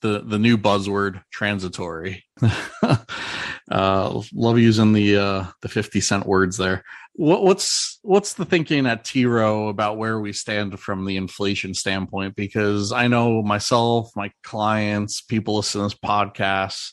the 0.00 0.20
the 0.20 0.38
new 0.38 0.56
buzzword 0.56 1.22
transitory. 1.32 2.24
uh, 2.82 4.22
love 4.32 4.58
using 4.60 4.92
the 4.92 5.16
uh, 5.16 5.44
the 5.60 5.68
fifty 5.68 6.00
cent 6.00 6.24
words 6.24 6.56
there. 6.56 6.84
What, 7.14 7.42
what's 7.42 7.98
what's 8.02 8.34
the 8.34 8.44
thinking 8.44 8.86
at 8.86 9.04
T. 9.04 9.26
Rowe 9.26 9.66
about 9.66 9.98
where 9.98 10.20
we 10.20 10.32
stand 10.32 10.78
from 10.78 11.04
the 11.04 11.16
inflation 11.16 11.74
standpoint? 11.74 12.36
Because 12.36 12.92
I 12.92 13.08
know 13.08 13.42
myself, 13.42 14.12
my 14.14 14.30
clients, 14.44 15.20
people 15.20 15.56
listen 15.56 15.80
to 15.80 15.86
this 15.86 15.98
podcast. 15.98 16.92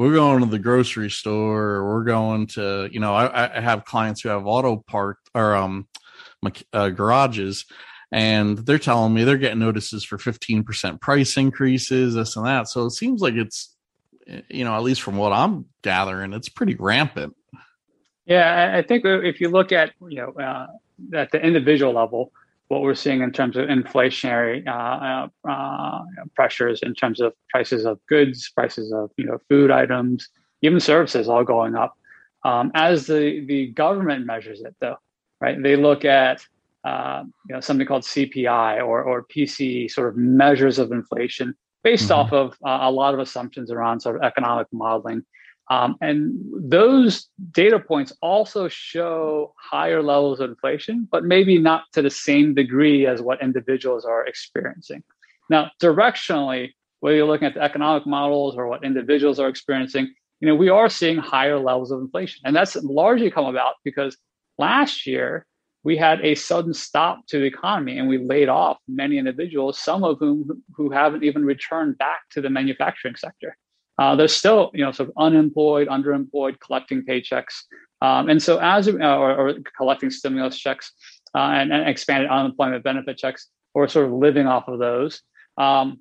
We're 0.00 0.14
going 0.14 0.40
to 0.40 0.46
the 0.46 0.58
grocery 0.58 1.10
store. 1.10 1.72
Or 1.72 1.84
we're 1.84 2.04
going 2.04 2.46
to, 2.54 2.88
you 2.90 3.00
know, 3.00 3.14
I, 3.14 3.58
I 3.58 3.60
have 3.60 3.84
clients 3.84 4.22
who 4.22 4.30
have 4.30 4.46
auto 4.46 4.78
park 4.78 5.18
or 5.34 5.54
um, 5.54 5.86
uh, 6.72 6.88
garages, 6.88 7.66
and 8.10 8.56
they're 8.56 8.78
telling 8.78 9.12
me 9.12 9.24
they're 9.24 9.36
getting 9.36 9.58
notices 9.58 10.02
for 10.02 10.16
15% 10.16 11.02
price 11.02 11.36
increases, 11.36 12.14
this 12.14 12.34
and 12.36 12.46
that. 12.46 12.68
So 12.68 12.86
it 12.86 12.92
seems 12.92 13.20
like 13.20 13.34
it's, 13.34 13.76
you 14.48 14.64
know, 14.64 14.74
at 14.74 14.82
least 14.82 15.02
from 15.02 15.18
what 15.18 15.34
I'm 15.34 15.66
gathering, 15.82 16.32
it's 16.32 16.48
pretty 16.48 16.76
rampant. 16.76 17.36
Yeah, 18.24 18.72
I 18.74 18.80
think 18.80 19.04
if 19.04 19.38
you 19.38 19.50
look 19.50 19.70
at, 19.70 19.92
you 20.00 20.16
know, 20.16 20.32
uh, 20.42 20.68
at 21.12 21.30
the 21.30 21.44
individual 21.44 21.92
level, 21.92 22.32
what 22.70 22.82
we're 22.82 22.94
seeing 22.94 23.20
in 23.20 23.32
terms 23.32 23.56
of 23.56 23.66
inflationary 23.66 24.64
uh, 24.64 25.26
uh, 25.50 25.50
uh, 25.50 26.02
pressures, 26.36 26.80
in 26.82 26.94
terms 26.94 27.20
of 27.20 27.32
prices 27.50 27.84
of 27.84 27.98
goods, 28.08 28.48
prices 28.50 28.92
of 28.92 29.10
you 29.16 29.26
know 29.26 29.38
food 29.48 29.72
items, 29.72 30.28
even 30.62 30.78
services, 30.78 31.28
all 31.28 31.42
going 31.42 31.74
up. 31.74 31.94
Um, 32.44 32.70
as 32.74 33.08
the 33.08 33.44
the 33.46 33.72
government 33.72 34.24
measures 34.24 34.60
it, 34.60 34.76
though, 34.80 34.98
right? 35.40 35.60
They 35.60 35.74
look 35.74 36.04
at 36.04 36.46
uh, 36.84 37.24
you 37.48 37.56
know 37.56 37.60
something 37.60 37.88
called 37.88 38.04
CPI 38.04 38.86
or 38.86 39.02
or 39.02 39.24
PCE, 39.24 39.90
sort 39.90 40.08
of 40.08 40.16
measures 40.16 40.78
of 40.78 40.92
inflation 40.92 41.56
based 41.82 42.10
mm-hmm. 42.10 42.20
off 42.20 42.32
of 42.32 42.52
uh, 42.64 42.88
a 42.88 42.90
lot 42.90 43.14
of 43.14 43.20
assumptions 43.20 43.72
around 43.72 43.98
sort 43.98 44.14
of 44.14 44.22
economic 44.22 44.68
modeling. 44.72 45.24
Um, 45.70 45.96
and 46.00 46.34
those 46.52 47.28
data 47.52 47.78
points 47.78 48.12
also 48.20 48.66
show 48.66 49.54
higher 49.56 50.02
levels 50.02 50.40
of 50.40 50.50
inflation, 50.50 51.06
but 51.12 51.24
maybe 51.24 51.58
not 51.58 51.84
to 51.92 52.02
the 52.02 52.10
same 52.10 52.54
degree 52.54 53.06
as 53.06 53.22
what 53.22 53.40
individuals 53.40 54.04
are 54.04 54.26
experiencing. 54.26 55.04
Now, 55.48 55.70
directionally, 55.80 56.72
whether 56.98 57.16
you're 57.16 57.26
looking 57.26 57.46
at 57.46 57.54
the 57.54 57.62
economic 57.62 58.04
models 58.04 58.56
or 58.56 58.66
what 58.66 58.84
individuals 58.84 59.38
are 59.38 59.48
experiencing, 59.48 60.12
you 60.40 60.48
know, 60.48 60.56
we 60.56 60.70
are 60.70 60.88
seeing 60.88 61.18
higher 61.18 61.58
levels 61.58 61.92
of 61.92 62.00
inflation. 62.00 62.40
And 62.44 62.54
that's 62.54 62.74
largely 62.76 63.30
come 63.30 63.46
about 63.46 63.74
because 63.84 64.16
last 64.58 65.06
year 65.06 65.46
we 65.84 65.96
had 65.96 66.20
a 66.22 66.34
sudden 66.34 66.74
stop 66.74 67.26
to 67.28 67.38
the 67.38 67.46
economy 67.46 67.98
and 67.98 68.08
we 68.08 68.18
laid 68.18 68.48
off 68.48 68.78
many 68.88 69.18
individuals, 69.18 69.78
some 69.78 70.02
of 70.02 70.18
whom 70.18 70.62
who 70.74 70.90
haven't 70.90 71.22
even 71.22 71.44
returned 71.44 71.96
back 71.96 72.20
to 72.30 72.40
the 72.40 72.50
manufacturing 72.50 73.14
sector. 73.14 73.56
Uh, 74.00 74.16
they're 74.16 74.28
still, 74.28 74.70
you 74.72 74.82
know, 74.82 74.90
sort 74.92 75.10
of 75.10 75.14
unemployed, 75.18 75.86
underemployed, 75.88 76.58
collecting 76.58 77.04
paychecks. 77.04 77.64
Um, 78.00 78.30
and 78.30 78.42
so 78.42 78.58
as, 78.58 78.88
uh, 78.88 78.92
or, 78.92 79.36
or, 79.36 79.54
collecting 79.76 80.10
stimulus 80.10 80.58
checks 80.58 80.92
uh, 81.34 81.50
and, 81.52 81.70
and, 81.70 81.86
expanded 81.86 82.30
unemployment 82.30 82.82
benefit 82.82 83.18
checks, 83.18 83.48
or 83.74 83.86
sort 83.88 84.06
of 84.06 84.12
living 84.12 84.46
off 84.46 84.68
of 84.68 84.78
those. 84.78 85.20
Um, 85.58 86.00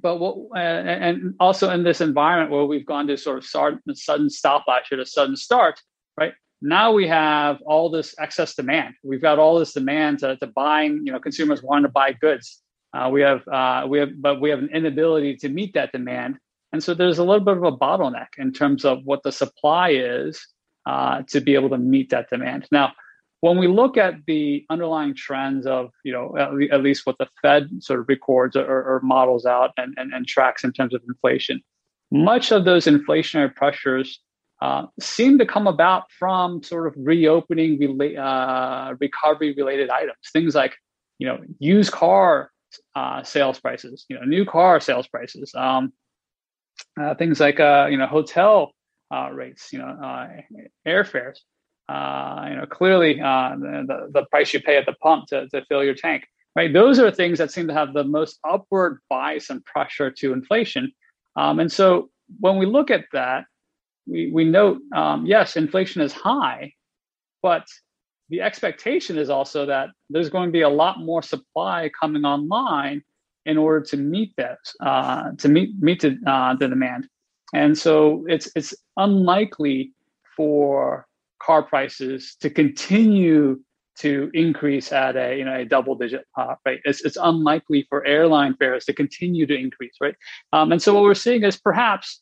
but 0.00 0.18
what, 0.18 0.56
and 0.56 1.34
also 1.40 1.68
in 1.70 1.82
this 1.82 2.00
environment 2.00 2.52
where 2.52 2.64
we've 2.64 2.86
gone 2.86 3.08
to 3.08 3.16
sort 3.16 3.38
of 3.38 3.44
sudden 3.44 4.30
stop 4.30 4.64
last 4.68 4.90
to 4.90 5.04
sudden 5.04 5.34
start, 5.34 5.80
right? 6.16 6.32
Now 6.62 6.92
we 6.92 7.08
have 7.08 7.60
all 7.62 7.90
this 7.90 8.14
excess 8.20 8.54
demand. 8.54 8.94
We've 9.02 9.20
got 9.20 9.40
all 9.40 9.58
this 9.58 9.72
demand 9.72 10.20
to, 10.20 10.36
to 10.36 10.46
buying, 10.46 11.02
you 11.04 11.10
know, 11.10 11.18
consumers 11.18 11.60
wanting 11.60 11.86
to 11.86 11.88
buy 11.88 12.12
goods. 12.12 12.62
Uh, 12.94 13.10
we 13.12 13.22
have, 13.22 13.46
uh, 13.48 13.86
we 13.88 13.98
have, 13.98 14.10
but 14.16 14.40
we 14.40 14.50
have 14.50 14.60
an 14.60 14.70
inability 14.72 15.36
to 15.38 15.48
meet 15.48 15.74
that 15.74 15.90
demand. 15.90 16.38
And 16.72 16.82
so 16.82 16.94
there's 16.94 17.18
a 17.18 17.24
little 17.24 17.44
bit 17.44 17.56
of 17.56 17.62
a 17.62 17.72
bottleneck 17.72 18.28
in 18.36 18.52
terms 18.52 18.84
of 18.84 19.00
what 19.04 19.22
the 19.22 19.32
supply 19.32 19.90
is 19.90 20.46
uh, 20.86 21.22
to 21.28 21.40
be 21.40 21.54
able 21.54 21.70
to 21.70 21.78
meet 21.78 22.10
that 22.10 22.30
demand. 22.30 22.66
Now, 22.70 22.92
when 23.40 23.56
we 23.56 23.68
look 23.68 23.96
at 23.96 24.14
the 24.26 24.64
underlying 24.68 25.14
trends 25.14 25.66
of, 25.66 25.90
you 26.04 26.12
know, 26.12 26.34
at, 26.36 26.72
at 26.72 26.82
least 26.82 27.06
what 27.06 27.16
the 27.18 27.28
Fed 27.40 27.68
sort 27.80 28.00
of 28.00 28.08
records 28.08 28.56
or, 28.56 28.64
or 28.66 29.00
models 29.02 29.46
out 29.46 29.70
and, 29.76 29.94
and, 29.96 30.12
and, 30.12 30.26
tracks 30.26 30.64
in 30.64 30.72
terms 30.72 30.92
of 30.92 31.02
inflation, 31.08 31.60
much 32.10 32.50
of 32.50 32.64
those 32.64 32.86
inflationary 32.86 33.54
pressures 33.54 34.20
uh, 34.60 34.86
seem 34.98 35.38
to 35.38 35.46
come 35.46 35.68
about 35.68 36.10
from 36.18 36.62
sort 36.64 36.88
of 36.88 36.94
reopening 36.96 37.78
rela- 37.78 38.18
uh, 38.18 38.94
recovery 38.98 39.54
related 39.56 39.88
items, 39.88 40.16
things 40.32 40.54
like, 40.54 40.74
you 41.18 41.26
know, 41.26 41.38
used 41.60 41.92
car 41.92 42.50
uh, 42.96 43.22
sales 43.22 43.60
prices, 43.60 44.04
you 44.08 44.18
know, 44.18 44.24
new 44.24 44.44
car 44.44 44.80
sales 44.80 45.06
prices, 45.06 45.54
um, 45.54 45.92
uh, 47.00 47.14
things 47.14 47.40
like, 47.40 47.60
uh, 47.60 47.88
you 47.90 47.96
know, 47.96 48.06
hotel 48.06 48.72
uh, 49.10 49.30
rates, 49.32 49.72
you 49.72 49.78
know, 49.78 49.96
airfares. 50.86 51.38
Uh, 51.88 52.46
you 52.50 52.56
know, 52.56 52.66
clearly 52.66 53.18
uh, 53.18 53.56
the, 53.56 54.10
the 54.12 54.26
price 54.26 54.52
you 54.52 54.60
pay 54.60 54.76
at 54.76 54.84
the 54.84 54.92
pump 54.94 55.26
to, 55.26 55.48
to 55.48 55.64
fill 55.70 55.82
your 55.82 55.94
tank, 55.94 56.22
right? 56.54 56.70
Those 56.70 56.98
are 56.98 57.10
things 57.10 57.38
that 57.38 57.50
seem 57.50 57.66
to 57.68 57.72
have 57.72 57.94
the 57.94 58.04
most 58.04 58.38
upward 58.46 58.98
bias 59.08 59.48
and 59.48 59.64
pressure 59.64 60.10
to 60.10 60.34
inflation. 60.34 60.92
Um, 61.34 61.60
and 61.60 61.72
so 61.72 62.10
when 62.40 62.58
we 62.58 62.66
look 62.66 62.90
at 62.90 63.06
that, 63.14 63.46
we, 64.06 64.30
we 64.30 64.44
note, 64.44 64.80
um, 64.94 65.24
yes, 65.24 65.56
inflation 65.56 66.02
is 66.02 66.12
high, 66.12 66.74
but 67.40 67.66
the 68.28 68.42
expectation 68.42 69.16
is 69.16 69.30
also 69.30 69.64
that 69.64 69.88
there's 70.10 70.28
going 70.28 70.48
to 70.48 70.52
be 70.52 70.60
a 70.60 70.68
lot 70.68 71.00
more 71.00 71.22
supply 71.22 71.90
coming 71.98 72.26
online 72.26 73.02
in 73.48 73.56
order 73.56 73.80
to 73.80 73.96
meet 73.96 74.32
that, 74.36 74.58
uh, 74.80 75.30
to 75.38 75.48
meet 75.48 75.70
meet 75.80 76.00
the, 76.02 76.18
uh, 76.26 76.54
the 76.54 76.68
demand. 76.68 77.08
And 77.54 77.76
so 77.76 78.24
it's 78.28 78.48
it's 78.54 78.74
unlikely 78.96 79.92
for 80.36 81.06
car 81.42 81.62
prices 81.62 82.36
to 82.40 82.50
continue 82.50 83.58
to 84.00 84.30
increase 84.34 84.92
at 84.92 85.16
a 85.16 85.36
you 85.38 85.44
know 85.44 85.56
a 85.56 85.64
double 85.64 85.94
digit 85.94 86.24
uh, 86.36 86.54
rate. 86.64 86.80
It's, 86.84 87.04
it's 87.04 87.16
unlikely 87.20 87.86
for 87.88 88.06
airline 88.06 88.54
fares 88.54 88.84
to 88.84 88.92
continue 88.92 89.46
to 89.46 89.56
increase, 89.56 89.96
right? 90.00 90.14
Um, 90.52 90.70
and 90.70 90.80
so 90.80 90.92
what 90.94 91.02
we're 91.02 91.14
seeing 91.14 91.42
is 91.42 91.58
perhaps 91.58 92.20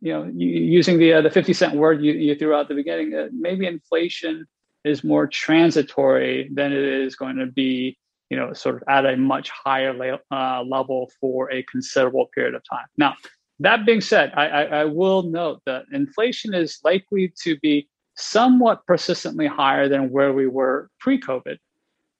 you 0.00 0.12
know 0.12 0.30
using 0.34 0.98
the 0.98 1.12
uh, 1.12 1.20
the 1.20 1.30
50 1.30 1.52
cent 1.52 1.74
word 1.74 2.02
you, 2.02 2.12
you 2.12 2.34
threw 2.34 2.54
out 2.54 2.62
at 2.62 2.68
the 2.68 2.74
beginning, 2.74 3.14
uh, 3.14 3.28
maybe 3.32 3.66
inflation 3.66 4.46
is 4.84 5.04
more 5.04 5.26
transitory 5.26 6.48
than 6.54 6.72
it 6.72 6.82
is 6.82 7.14
going 7.14 7.36
to 7.36 7.46
be 7.46 7.98
you 8.30 8.36
know 8.36 8.52
sort 8.52 8.76
of 8.76 8.82
at 8.88 9.06
a 9.06 9.16
much 9.16 9.50
higher 9.50 9.92
le- 9.92 10.20
uh, 10.36 10.62
level 10.62 11.10
for 11.20 11.50
a 11.50 11.62
considerable 11.64 12.26
period 12.34 12.54
of 12.54 12.62
time. 12.68 12.86
Now 12.96 13.14
that 13.60 13.86
being 13.86 14.00
said, 14.00 14.32
I, 14.36 14.48
I, 14.48 14.62
I 14.62 14.84
will 14.84 15.22
note 15.22 15.62
that 15.66 15.84
inflation 15.92 16.52
is 16.54 16.78
likely 16.84 17.32
to 17.42 17.58
be 17.60 17.88
somewhat 18.14 18.84
persistently 18.86 19.46
higher 19.46 19.88
than 19.88 20.10
where 20.10 20.32
we 20.32 20.46
were 20.46 20.90
pre 21.00 21.20
COVID. 21.20 21.56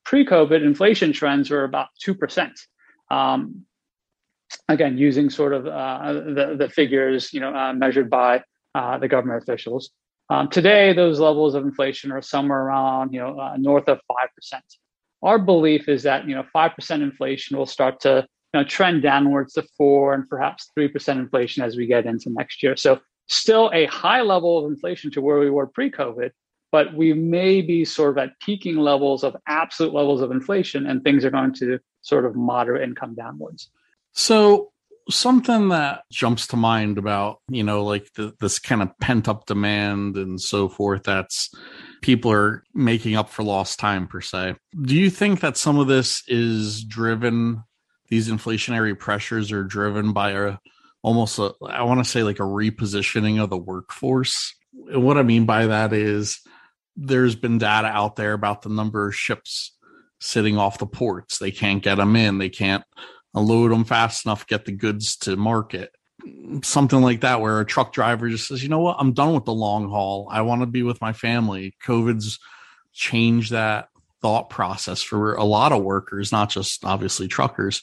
Pre 0.05 0.25
COVID, 0.25 0.65
inflation 0.65 1.13
trends 1.13 1.51
were 1.51 1.65
about 1.65 1.89
2%. 2.07 2.53
Um, 3.11 3.67
again, 4.69 4.97
using 4.97 5.29
sort 5.31 5.53
of 5.53 5.67
uh, 5.67 6.13
the, 6.13 6.57
the 6.59 6.69
figures 6.71 7.33
you 7.33 7.41
know, 7.41 7.55
uh, 7.55 7.73
measured 7.73 8.09
by 8.09 8.43
uh, 8.75 8.99
the 8.99 9.09
government 9.09 9.43
officials. 9.43 9.91
Um, 10.31 10.49
today, 10.49 10.93
those 10.93 11.21
levels 11.21 11.55
of 11.55 11.65
inflation 11.65 12.13
are 12.13 12.23
somewhere 12.23 12.63
around 12.63 13.13
you 13.13 13.21
know, 13.21 13.39
uh, 13.39 13.57
north 13.59 13.89
of 13.89 14.01
5%. 14.11 14.61
Our 15.27 15.39
belief 15.39 15.89
is 15.89 16.05
that 16.05 16.27
you 16.27 16.35
know, 16.35 16.45
5% 16.55 17.03
inflation 17.03 17.59
will 17.59 17.67
start 17.67 18.01
to 18.01 18.27
you 18.55 18.61
know, 18.61 18.65
trend 18.65 19.03
downwards 19.03 19.55
to 19.55 19.63
4 19.77 20.15
and 20.15 20.29
perhaps 20.29 20.71
3% 20.79 21.19
inflation 21.19 21.63
as 21.63 21.77
we 21.77 21.87
get 21.87 22.07
into 22.07 22.31
next 22.31 22.63
year. 22.63 22.77
So 22.77 23.01
still 23.27 23.71
a 23.75 23.87
high 23.87 24.23
level 24.23 24.59
of 24.59 24.71
inflation 24.71 25.11
to 25.11 25.21
where 25.21 25.41
we 25.41 25.51
were 25.51 25.67
pre-COVID, 25.67 26.31
but 26.71 26.95
we 26.95 27.13
may 27.13 27.61
be 27.61 27.85
sort 27.85 28.11
of 28.11 28.19
at 28.19 28.39
peaking 28.41 28.77
levels 28.77 29.25
of 29.25 29.37
absolute 29.49 29.93
levels 29.93 30.23
of 30.23 30.31
inflation, 30.31 30.87
and 30.87 31.03
things 31.03 31.25
are 31.25 31.31
going 31.31 31.55
to 31.55 31.81
sort 32.03 32.25
of 32.25 32.37
moderate 32.37 32.83
and 32.85 32.97
come 32.97 33.15
downwards. 33.15 33.69
So 34.13 34.71
something 35.09 35.69
that 35.69 36.03
jumps 36.11 36.49
to 36.49 36.57
mind 36.57 36.99
about 36.99 37.39
you 37.49 37.63
know 37.63 37.85
like 37.85 38.13
the, 38.15 38.33
this 38.41 38.59
kind 38.59 38.83
of 38.83 38.91
pent 39.01 39.29
up 39.29 39.47
demand 39.47 40.17
and 40.17 40.41
so 40.41 40.69
forth 40.69 41.05
that's 41.05 41.51
people 42.03 42.33
are 42.33 42.65
making 42.75 43.15
up 43.15 43.29
for 43.29 43.43
lost 43.43 43.79
time 43.79 44.07
per 44.09 44.21
se 44.21 44.55
do 44.83 44.97
you 44.97 45.09
think 45.11 45.41
that 45.41 45.57
some 45.57 45.79
of 45.79 45.87
this 45.87 46.23
is 46.27 46.83
driven 46.85 47.63
these 48.09 48.29
inflationary 48.29 48.99
pressures 48.99 49.53
are 49.53 49.65
driven 49.65 50.13
by 50.13 50.31
a 50.33 50.59
almost 51.07 51.39
a, 51.39 51.53
I 51.65 51.85
want 51.85 52.05
to 52.05 52.11
say 52.11 52.25
like 52.25 52.41
a 52.41 52.43
repositioning 52.43 53.41
of 53.41 53.49
the 53.49 53.57
workforce. 53.57 54.55
And 54.91 55.05
what 55.05 55.17
I 55.17 55.23
mean 55.23 55.47
by 55.47 55.67
that 55.67 55.93
is 55.93 56.41
there's 56.97 57.37
been 57.37 57.59
data 57.59 57.87
out 57.87 58.17
there 58.17 58.33
about 58.33 58.63
the 58.63 58.71
number 58.71 59.07
of 59.07 59.15
ships 59.15 59.77
sitting 60.21 60.59
off 60.59 60.79
the 60.79 60.87
ports. 60.87 61.39
They 61.39 61.53
can't 61.53 61.81
get 61.81 61.97
them 61.97 62.17
in. 62.17 62.39
They 62.39 62.49
can't 62.49 62.83
unload 63.37 63.71
them 63.71 63.85
fast 63.85 64.25
enough, 64.25 64.47
get 64.47 64.65
the 64.65 64.73
goods 64.73 65.17
to 65.19 65.37
market. 65.37 65.95
Something 66.63 67.03
like 67.03 67.21
that, 67.21 67.41
where 67.41 67.61
a 67.61 67.67
truck 67.67 67.93
driver 67.93 68.29
just 68.29 68.49
says, 68.49 68.63
you 68.63 68.69
know 68.69 68.81
what, 68.81 68.97
I'm 68.99 69.13
done 69.13 69.35
with 69.35 69.45
the 69.45 69.55
long 69.55 69.89
haul. 69.89 70.29
I 70.31 70.43
want 70.43 70.63
to 70.63 70.67
be 70.67 70.83
with 70.83 71.01
my 71.01 71.13
family. 71.13 71.77
COVID's 71.85 72.41
changed 72.93 73.53
that 73.53 73.91
thought 74.23 74.51
process 74.51 75.03
for 75.03 75.35
a 75.35 75.45
lot 75.45 75.73
of 75.73 75.85
workers, 75.85 76.33
not 76.33 76.51
just 76.51 76.85
obviously 76.85 77.29
truckers. 77.29 77.83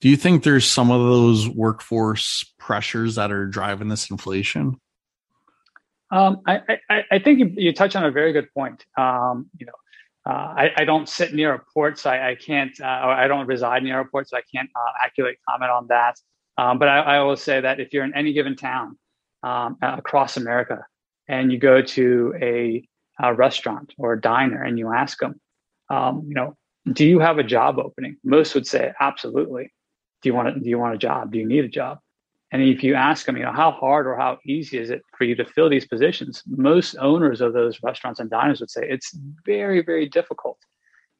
Do 0.00 0.08
you 0.08 0.16
think 0.16 0.42
there's 0.42 0.66
some 0.66 0.90
of 0.90 1.00
those 1.00 1.48
workforce 1.48 2.44
pressures 2.58 3.14
that 3.14 3.30
are 3.30 3.46
driving 3.46 3.88
this 3.88 4.10
inflation? 4.10 4.80
Um, 6.10 6.42
I, 6.46 6.60
I, 6.90 7.04
I, 7.12 7.18
think 7.18 7.38
you, 7.38 7.52
you 7.56 7.72
touch 7.72 7.96
on 7.96 8.04
a 8.04 8.10
very 8.10 8.32
good 8.32 8.52
point. 8.52 8.84
Um, 8.96 9.50
you 9.58 9.66
know, 9.66 9.72
uh, 10.26 10.54
I, 10.56 10.70
I, 10.78 10.84
don't 10.84 11.06
sit 11.06 11.34
near 11.34 11.52
a 11.52 11.62
port, 11.74 11.98
so 11.98 12.08
I, 12.08 12.30
I 12.30 12.34
can't, 12.34 12.72
uh, 12.80 12.84
I 12.84 13.28
don't 13.28 13.46
reside 13.46 13.82
near 13.82 14.00
a 14.00 14.06
port, 14.06 14.28
so 14.28 14.38
I 14.38 14.42
can't 14.54 14.70
uh, 14.74 14.92
accurately 15.04 15.36
comment 15.46 15.70
on 15.70 15.86
that. 15.88 16.18
Um, 16.56 16.78
but 16.78 16.88
I, 16.88 17.00
I 17.00 17.18
always 17.18 17.42
say 17.42 17.60
that 17.60 17.78
if 17.78 17.92
you're 17.92 18.04
in 18.04 18.14
any 18.14 18.32
given 18.32 18.56
town 18.56 18.96
um, 19.42 19.76
across 19.82 20.36
America 20.36 20.86
and 21.28 21.52
you 21.52 21.58
go 21.58 21.82
to 21.82 22.34
a, 22.40 22.88
a, 23.22 23.34
restaurant 23.34 23.92
or 23.98 24.14
a 24.14 24.20
diner 24.20 24.62
and 24.62 24.78
you 24.78 24.92
ask 24.92 25.18
them, 25.18 25.40
um, 25.90 26.24
you 26.26 26.34
know, 26.34 26.56
do 26.92 27.04
you 27.04 27.18
have 27.18 27.38
a 27.38 27.42
job 27.42 27.78
opening? 27.78 28.16
Most 28.24 28.54
would 28.54 28.66
say 28.66 28.92
absolutely. 29.00 29.72
Do 30.22 30.28
you 30.30 30.34
want 30.34 30.48
a, 30.48 30.60
do 30.60 30.68
you 30.68 30.78
want 30.78 30.94
a 30.94 30.98
job? 30.98 31.32
Do 31.32 31.38
you 31.38 31.46
need 31.46 31.64
a 31.64 31.68
job? 31.68 31.98
And 32.54 32.62
if 32.62 32.84
you 32.84 32.94
ask 32.94 33.26
them, 33.26 33.36
you 33.36 33.42
know, 33.42 33.50
how 33.50 33.72
hard 33.72 34.06
or 34.06 34.16
how 34.16 34.38
easy 34.46 34.78
is 34.78 34.88
it 34.88 35.02
for 35.18 35.24
you 35.24 35.34
to 35.34 35.44
fill 35.44 35.68
these 35.68 35.88
positions? 35.88 36.40
Most 36.46 36.94
owners 37.00 37.40
of 37.40 37.52
those 37.52 37.82
restaurants 37.82 38.20
and 38.20 38.30
diners 38.30 38.60
would 38.60 38.70
say 38.70 38.86
it's 38.88 39.12
very, 39.44 39.82
very 39.82 40.08
difficult. 40.08 40.58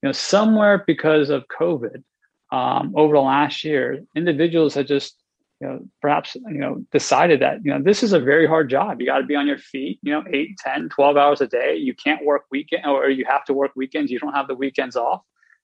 You 0.00 0.10
know, 0.10 0.12
somewhere 0.12 0.84
because 0.86 1.30
of 1.30 1.48
COVID, 1.48 2.04
um, 2.52 2.94
over 2.96 3.16
the 3.16 3.20
last 3.20 3.64
year, 3.64 4.04
individuals 4.14 4.74
have 4.74 4.86
just 4.86 5.16
you 5.60 5.66
know, 5.66 5.80
perhaps, 6.00 6.36
you 6.36 6.58
know, 6.58 6.84
decided 6.92 7.40
that, 7.40 7.64
you 7.64 7.72
know, 7.72 7.82
this 7.82 8.04
is 8.04 8.12
a 8.12 8.20
very 8.20 8.46
hard 8.46 8.70
job. 8.70 9.00
You 9.00 9.06
got 9.06 9.18
to 9.18 9.26
be 9.26 9.34
on 9.34 9.48
your 9.48 9.58
feet, 9.58 9.98
you 10.02 10.12
know, 10.12 10.22
8, 10.32 10.56
10, 10.58 10.88
12 10.88 11.16
hours 11.16 11.40
a 11.40 11.48
day. 11.48 11.74
You 11.74 11.94
can't 11.94 12.24
work 12.24 12.42
weekend 12.52 12.86
or 12.86 13.10
you 13.10 13.24
have 13.28 13.44
to 13.46 13.54
work 13.54 13.72
weekends. 13.74 14.12
You 14.12 14.20
don't 14.20 14.34
have 14.34 14.46
the 14.46 14.54
weekends 14.54 14.94
off. 14.94 15.22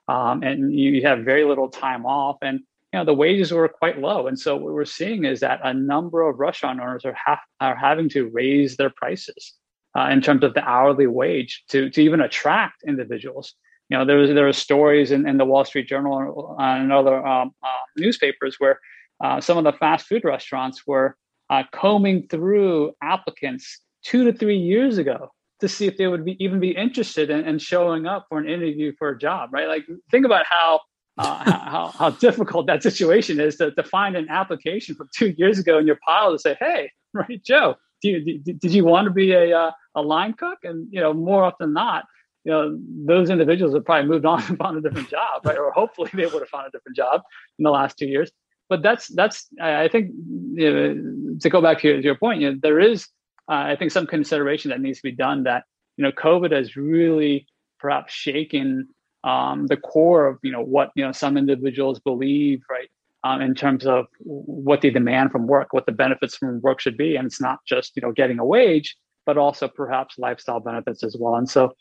Um, 0.08 0.42
and 0.42 0.74
you 0.74 1.02
have 1.02 1.20
very 1.20 1.44
little 1.44 1.68
time 1.68 2.06
off. 2.06 2.38
And, 2.42 2.60
you 2.92 2.98
know, 2.98 3.04
the 3.04 3.14
wages 3.14 3.52
were 3.52 3.68
quite 3.68 4.00
low. 4.00 4.26
And 4.26 4.38
so 4.38 4.56
what 4.56 4.74
we're 4.74 4.84
seeing 4.84 5.24
is 5.24 5.40
that 5.40 5.60
a 5.62 5.72
number 5.72 6.28
of 6.28 6.40
restaurant 6.40 6.80
owners 6.80 7.04
are, 7.04 7.14
ha- 7.14 7.40
are 7.60 7.76
having 7.76 8.08
to 8.10 8.28
raise 8.28 8.76
their 8.76 8.90
prices 8.90 9.54
uh, 9.96 10.08
in 10.10 10.20
terms 10.20 10.42
of 10.42 10.54
the 10.54 10.64
hourly 10.64 11.06
wage 11.06 11.64
to, 11.68 11.88
to 11.90 12.02
even 12.02 12.20
attract 12.20 12.82
individuals. 12.86 13.54
You 13.88 13.98
know, 13.98 14.04
there 14.04 14.18
was 14.18 14.30
there 14.30 14.44
were 14.44 14.52
stories 14.52 15.10
in, 15.10 15.28
in 15.28 15.36
the 15.36 15.44
Wall 15.44 15.64
Street 15.64 15.88
Journal 15.88 16.56
and 16.58 16.92
other 16.92 17.26
um, 17.26 17.52
uh, 17.62 17.68
newspapers 17.96 18.56
where 18.58 18.78
uh, 19.22 19.40
some 19.40 19.58
of 19.58 19.64
the 19.64 19.72
fast 19.72 20.06
food 20.06 20.24
restaurants 20.24 20.86
were 20.86 21.16
uh, 21.50 21.64
combing 21.72 22.28
through 22.28 22.92
applicants 23.02 23.80
two 24.04 24.24
to 24.24 24.32
three 24.32 24.56
years 24.56 24.98
ago 24.98 25.32
to 25.60 25.68
see 25.68 25.86
if 25.86 25.96
they 25.96 26.06
would 26.06 26.24
be 26.24 26.42
even 26.42 26.60
be 26.60 26.70
interested 26.70 27.30
in, 27.30 27.46
in 27.46 27.58
showing 27.58 28.06
up 28.06 28.26
for 28.28 28.38
an 28.38 28.48
interview 28.48 28.92
for 28.98 29.10
a 29.10 29.18
job, 29.18 29.50
right? 29.52 29.68
Like 29.68 29.84
think 30.10 30.24
about 30.24 30.46
how 30.48 30.80
uh, 31.20 31.70
how, 31.70 31.92
how 31.98 32.10
difficult 32.10 32.66
that 32.66 32.82
situation 32.82 33.40
is 33.40 33.56
to, 33.56 33.70
to 33.72 33.82
find 33.82 34.16
an 34.16 34.28
application 34.28 34.94
from 34.94 35.08
two 35.14 35.34
years 35.36 35.58
ago 35.58 35.78
in 35.78 35.86
your 35.86 35.98
pile 36.06 36.32
to 36.32 36.38
say, 36.38 36.56
hey, 36.58 36.90
right, 37.14 37.42
Joe, 37.44 37.76
you, 38.02 38.38
did, 38.38 38.60
did 38.60 38.72
you 38.72 38.84
want 38.84 39.06
to 39.06 39.10
be 39.10 39.32
a, 39.32 39.56
uh, 39.56 39.70
a 39.94 40.02
line 40.02 40.32
cook? 40.32 40.58
And, 40.62 40.88
you 40.90 41.00
know, 41.00 41.12
more 41.12 41.44
often 41.44 41.68
than 41.68 41.74
not, 41.74 42.04
you 42.44 42.52
know, 42.52 42.78
those 43.06 43.28
individuals 43.28 43.74
have 43.74 43.84
probably 43.84 44.08
moved 44.08 44.24
on 44.32 44.42
and 44.44 44.58
found 44.58 44.78
a 44.78 44.80
different 44.80 45.10
job, 45.10 45.44
right? 45.44 45.58
Or 45.58 45.70
hopefully 45.72 46.10
they 46.14 46.26
would 46.26 46.40
have 46.40 46.48
found 46.48 46.68
a 46.68 46.70
different 46.70 46.96
job 46.96 47.22
in 47.58 47.64
the 47.64 47.70
last 47.70 47.98
two 47.98 48.06
years 48.06 48.30
but 48.70 48.82
that's 48.82 49.08
that's 49.08 49.48
I 49.60 49.88
think 49.88 50.12
you 50.54 50.72
know, 50.72 51.38
to 51.40 51.50
go 51.50 51.60
back 51.60 51.80
to 51.80 51.88
your, 51.88 51.96
to 51.96 52.02
your 52.02 52.14
point, 52.14 52.40
you 52.40 52.52
know, 52.52 52.58
there 52.62 52.78
is 52.78 53.08
uh, 53.50 53.66
I 53.66 53.76
think 53.76 53.90
some 53.90 54.06
consideration 54.06 54.70
that 54.70 54.80
needs 54.80 54.98
to 54.98 55.02
be 55.02 55.12
done 55.12 55.42
that 55.42 55.64
you 55.96 56.04
know 56.04 56.12
COVID 56.12 56.52
has 56.52 56.76
really 56.76 57.46
perhaps 57.80 58.14
shaken 58.14 58.88
um, 59.24 59.66
the 59.66 59.76
core 59.76 60.26
of 60.26 60.38
you 60.42 60.52
know 60.52 60.62
what 60.62 60.90
you 60.94 61.04
know 61.04 61.12
some 61.12 61.36
individuals 61.36 62.00
believe 62.00 62.62
right 62.70 62.90
um, 63.24 63.40
in 63.42 63.54
terms 63.54 63.86
of 63.86 64.06
what 64.20 64.80
they 64.80 64.90
demand 64.90 65.30
from 65.30 65.46
work, 65.46 65.72
what 65.72 65.86
the 65.86 65.92
benefits 65.92 66.36
from 66.36 66.60
work 66.62 66.80
should 66.80 66.96
be, 66.96 67.16
and 67.16 67.26
it's 67.26 67.40
not 67.40 67.58
just 67.66 67.92
you 67.96 68.02
know 68.02 68.12
getting 68.12 68.38
a 68.38 68.44
wage, 68.44 68.96
but 69.26 69.36
also 69.36 69.68
perhaps 69.68 70.18
lifestyle 70.18 70.60
benefits 70.60 71.02
as 71.02 71.16
well. 71.18 71.36
And 71.36 71.48
so 71.48 71.72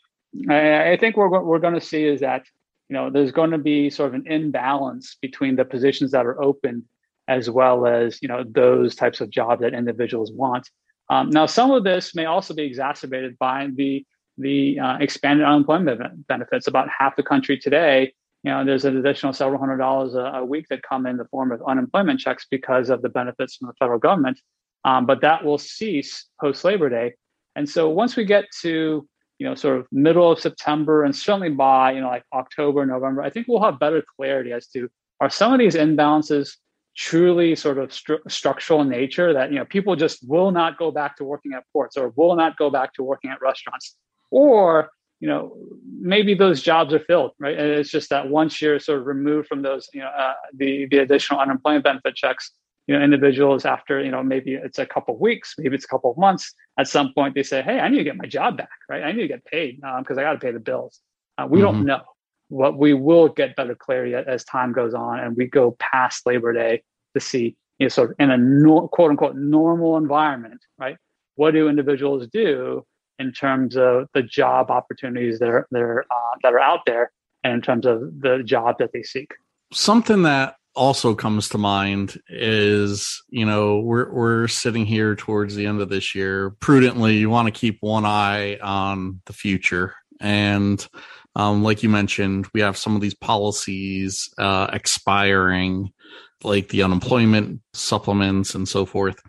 I, 0.48 0.92
I 0.92 0.96
think 0.98 1.16
what 1.16 1.30
we're, 1.30 1.42
we're 1.42 1.58
going 1.58 1.74
to 1.74 1.80
see 1.80 2.04
is 2.04 2.20
that 2.20 2.44
you 2.90 2.94
know, 2.94 3.08
there's 3.08 3.30
going 3.30 3.52
to 3.52 3.58
be 3.58 3.88
sort 3.88 4.08
of 4.08 4.14
an 4.14 4.26
imbalance 4.26 5.16
between 5.22 5.54
the 5.54 5.64
positions 5.64 6.10
that 6.10 6.26
are 6.26 6.42
open 6.42 6.84
as 7.28 7.48
well 7.48 7.86
as, 7.86 8.20
you 8.20 8.26
know, 8.26 8.42
those 8.44 8.96
types 8.96 9.20
of 9.20 9.30
jobs 9.30 9.62
that 9.62 9.74
individuals 9.74 10.32
want. 10.32 10.68
Um, 11.08 11.30
now, 11.30 11.46
some 11.46 11.70
of 11.70 11.84
this 11.84 12.16
may 12.16 12.24
also 12.24 12.52
be 12.52 12.64
exacerbated 12.64 13.38
by 13.38 13.68
the 13.72 14.04
the 14.40 14.78
uh, 14.78 14.96
expanded 14.98 15.46
unemployment 15.46 16.26
benefits. 16.26 16.66
About 16.66 16.88
half 16.88 17.16
the 17.16 17.22
country 17.22 17.58
today, 17.58 18.12
you 18.42 18.50
know, 18.50 18.64
there's 18.64 18.84
an 18.84 18.96
additional 18.96 19.32
several 19.32 19.58
hundred 19.58 19.78
dollars 19.78 20.14
a, 20.14 20.20
a 20.20 20.44
week 20.44 20.66
that 20.70 20.82
come 20.82 21.06
in 21.06 21.16
the 21.16 21.26
form 21.26 21.52
of 21.52 21.62
unemployment 21.66 22.20
checks 22.20 22.46
because 22.50 22.90
of 22.90 23.02
the 23.02 23.08
benefits 23.08 23.56
from 23.56 23.68
the 23.68 23.74
federal 23.78 23.98
government. 23.98 24.40
Um, 24.84 25.06
but 25.06 25.20
that 25.20 25.44
will 25.44 25.58
cease 25.58 26.26
post 26.40 26.64
Labor 26.64 26.88
Day. 26.88 27.14
And 27.54 27.68
so 27.68 27.88
once 27.88 28.16
we 28.16 28.24
get 28.24 28.46
to 28.62 29.06
you 29.40 29.46
know, 29.46 29.54
sort 29.54 29.78
of 29.78 29.86
middle 29.90 30.30
of 30.30 30.38
September 30.38 31.02
and 31.02 31.16
certainly 31.16 31.48
by, 31.48 31.92
you 31.92 32.02
know, 32.02 32.08
like 32.08 32.24
October, 32.32 32.84
November, 32.84 33.22
I 33.22 33.30
think 33.30 33.48
we'll 33.48 33.62
have 33.62 33.80
better 33.80 34.04
clarity 34.16 34.52
as 34.52 34.68
to 34.68 34.88
are 35.20 35.30
some 35.30 35.52
of 35.52 35.58
these 35.58 35.74
imbalances 35.74 36.56
truly 36.94 37.56
sort 37.56 37.78
of 37.78 37.88
stru- 37.88 38.20
structural 38.28 38.82
in 38.82 38.90
nature 38.90 39.32
that, 39.32 39.50
you 39.50 39.58
know, 39.58 39.64
people 39.64 39.96
just 39.96 40.28
will 40.28 40.50
not 40.50 40.78
go 40.78 40.90
back 40.90 41.16
to 41.16 41.24
working 41.24 41.54
at 41.54 41.64
ports 41.72 41.96
or 41.96 42.10
will 42.16 42.36
not 42.36 42.58
go 42.58 42.68
back 42.68 42.92
to 42.92 43.02
working 43.02 43.30
at 43.30 43.40
restaurants 43.40 43.96
or, 44.30 44.90
you 45.20 45.28
know, 45.28 45.56
maybe 46.00 46.34
those 46.34 46.62
jobs 46.62 46.94
are 46.94 47.00
filled, 47.00 47.32
right? 47.38 47.58
And 47.58 47.68
it's 47.68 47.90
just 47.90 48.10
that 48.10 48.28
once 48.28 48.60
you're 48.60 48.78
sort 48.78 49.00
of 49.00 49.06
removed 49.06 49.48
from 49.48 49.62
those, 49.62 49.88
you 49.92 50.00
know, 50.00 50.08
uh, 50.08 50.34
the, 50.54 50.86
the 50.90 50.98
additional 50.98 51.40
unemployment 51.40 51.84
benefit 51.84 52.14
checks, 52.16 52.52
you 52.90 52.98
know 52.98 53.04
individuals 53.04 53.64
after 53.64 54.02
you 54.02 54.10
know 54.10 54.20
maybe 54.20 54.54
it's 54.54 54.80
a 54.80 54.84
couple 54.84 55.14
of 55.14 55.20
weeks 55.20 55.54
maybe 55.58 55.76
it's 55.76 55.84
a 55.84 55.88
couple 55.88 56.10
of 56.10 56.18
months 56.18 56.52
at 56.76 56.88
some 56.88 57.12
point 57.14 57.36
they 57.36 57.42
say 57.44 57.62
hey 57.62 57.78
i 57.78 57.88
need 57.88 57.98
to 57.98 58.04
get 58.04 58.16
my 58.16 58.26
job 58.26 58.56
back 58.56 58.78
right 58.88 59.04
i 59.04 59.12
need 59.12 59.22
to 59.22 59.28
get 59.28 59.44
paid 59.44 59.76
because 59.76 60.16
um, 60.16 60.18
i 60.18 60.22
got 60.22 60.32
to 60.32 60.40
pay 60.40 60.50
the 60.50 60.58
bills 60.58 61.00
uh, 61.38 61.46
we 61.48 61.58
mm-hmm. 61.58 61.66
don't 61.66 61.84
know 61.86 62.02
what 62.48 62.76
we 62.76 62.92
will 62.92 63.28
get 63.28 63.54
better 63.54 63.76
clarity 63.76 64.14
as 64.14 64.44
time 64.44 64.72
goes 64.72 64.92
on 64.92 65.20
and 65.20 65.36
we 65.36 65.46
go 65.46 65.76
past 65.78 66.26
labor 66.26 66.52
day 66.52 66.82
to 67.14 67.20
see 67.20 67.56
you 67.78 67.84
know 67.84 67.88
sort 67.88 68.10
of 68.10 68.16
in 68.18 68.30
a 68.32 68.36
no, 68.36 68.88
quote 68.88 69.10
unquote 69.10 69.36
normal 69.36 69.96
environment 69.96 70.60
right 70.76 70.96
what 71.36 71.52
do 71.52 71.68
individuals 71.68 72.26
do 72.32 72.84
in 73.20 73.32
terms 73.32 73.76
of 73.76 74.08
the 74.14 74.22
job 74.22 74.70
opportunities 74.70 75.38
that 75.38 75.48
are, 75.48 75.68
that 75.70 75.80
are, 75.80 76.04
uh, 76.10 76.36
that 76.42 76.54
are 76.54 76.60
out 76.60 76.80
there 76.86 77.12
and 77.44 77.54
in 77.54 77.60
terms 77.60 77.86
of 77.86 78.00
the 78.20 78.42
job 78.42 78.76
that 78.78 78.92
they 78.92 79.02
seek. 79.02 79.32
Something 79.72 80.22
that 80.22 80.56
also 80.74 81.14
comes 81.14 81.48
to 81.48 81.58
mind 81.58 82.20
is 82.28 83.22
you 83.28 83.44
know 83.44 83.80
we're 83.80 84.10
we're 84.12 84.48
sitting 84.48 84.86
here 84.86 85.14
towards 85.14 85.54
the 85.54 85.66
end 85.66 85.80
of 85.80 85.88
this 85.88 86.14
year. 86.14 86.50
Prudently 86.60 87.16
you 87.16 87.28
want 87.28 87.46
to 87.46 87.52
keep 87.52 87.78
one 87.80 88.04
eye 88.04 88.58
on 88.62 89.20
the 89.26 89.32
future. 89.32 89.94
And 90.20 90.86
um, 91.36 91.62
like 91.62 91.82
you 91.82 91.88
mentioned 91.88 92.46
we 92.54 92.60
have 92.60 92.76
some 92.76 92.94
of 92.94 93.00
these 93.00 93.14
policies 93.14 94.28
uh, 94.38 94.68
expiring 94.72 95.92
like 96.42 96.68
the 96.68 96.82
unemployment 96.82 97.60
supplements 97.74 98.54
and 98.54 98.68
so 98.68 98.86
forth 98.86 99.20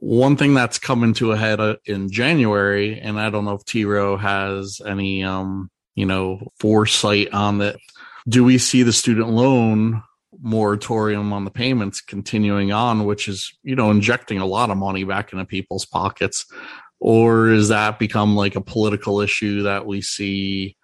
one 0.00 0.36
thing 0.36 0.54
that's 0.54 0.78
coming 0.78 1.12
to 1.14 1.32
a 1.32 1.36
head 1.36 1.60
uh, 1.60 1.76
in 1.84 2.10
january 2.10 2.98
and 2.98 3.20
i 3.20 3.30
don't 3.30 3.44
know 3.44 3.54
if 3.54 3.64
t 3.64 3.84
rowe 3.84 4.16
has 4.16 4.80
any 4.84 5.22
um 5.22 5.70
you 5.94 6.06
know 6.06 6.40
foresight 6.58 7.32
on 7.32 7.58
that 7.58 7.76
do 8.28 8.44
we 8.44 8.58
see 8.58 8.82
the 8.82 8.92
student 8.92 9.28
loan 9.28 10.02
moratorium 10.42 11.32
on 11.32 11.44
the 11.44 11.50
payments 11.50 12.00
continuing 12.00 12.72
on, 12.72 13.04
which 13.04 13.28
is, 13.28 13.52
you 13.62 13.76
know, 13.76 13.90
injecting 13.90 14.38
a 14.38 14.46
lot 14.46 14.70
of 14.70 14.76
money 14.76 15.04
back 15.04 15.32
into 15.32 15.44
people's 15.44 15.84
pockets? 15.84 16.46
Or 16.98 17.48
is 17.48 17.68
that 17.68 17.98
become 17.98 18.36
like 18.36 18.56
a 18.56 18.60
political 18.60 19.20
issue 19.20 19.62
that 19.62 19.86
we 19.86 20.02
see 20.02 20.76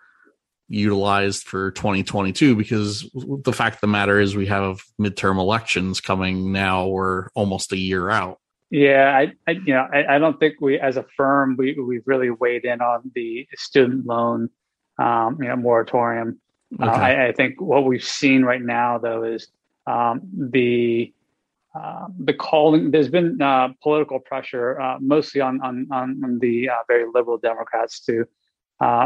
utilized 0.68 1.44
for 1.44 1.70
2022? 1.72 2.56
Because 2.56 3.08
the 3.14 3.52
fact 3.52 3.76
of 3.76 3.80
the 3.82 3.86
matter 3.86 4.18
is 4.18 4.34
we 4.34 4.46
have 4.46 4.80
midterm 5.00 5.38
elections 5.38 6.00
coming 6.00 6.52
now. 6.52 6.88
We're 6.88 7.28
almost 7.34 7.72
a 7.72 7.78
year 7.78 8.10
out. 8.10 8.38
Yeah, 8.70 9.16
I, 9.16 9.32
I 9.46 9.52
you 9.52 9.74
know, 9.74 9.86
I, 9.92 10.16
I, 10.16 10.18
don't 10.18 10.40
think 10.40 10.60
we, 10.60 10.78
as 10.78 10.96
a 10.96 11.04
firm, 11.16 11.56
we 11.56 11.74
we've 11.74 12.06
really 12.06 12.30
weighed 12.30 12.64
in 12.64 12.80
on 12.80 13.12
the 13.14 13.46
student 13.54 14.06
loan, 14.06 14.50
um, 14.98 15.38
you 15.40 15.48
know, 15.48 15.56
moratorium. 15.56 16.40
Uh, 16.80 16.86
okay. 16.86 16.92
Uh, 16.92 16.98
I, 16.98 17.26
I, 17.28 17.32
think 17.32 17.60
what 17.60 17.84
we've 17.84 18.02
seen 18.02 18.42
right 18.42 18.60
now, 18.60 18.98
though, 18.98 19.22
is 19.22 19.48
um, 19.86 20.22
the 20.36 21.12
uh, 21.76 22.06
the 22.18 22.32
calling. 22.32 22.90
There's 22.90 23.08
been 23.08 23.40
uh, 23.40 23.68
political 23.82 24.18
pressure, 24.18 24.80
uh, 24.80 24.98
mostly 25.00 25.40
on 25.40 25.60
on, 25.62 25.86
on 25.92 26.38
the 26.40 26.68
uh, 26.68 26.82
very 26.88 27.04
liberal 27.12 27.38
Democrats, 27.38 28.00
to 28.06 28.24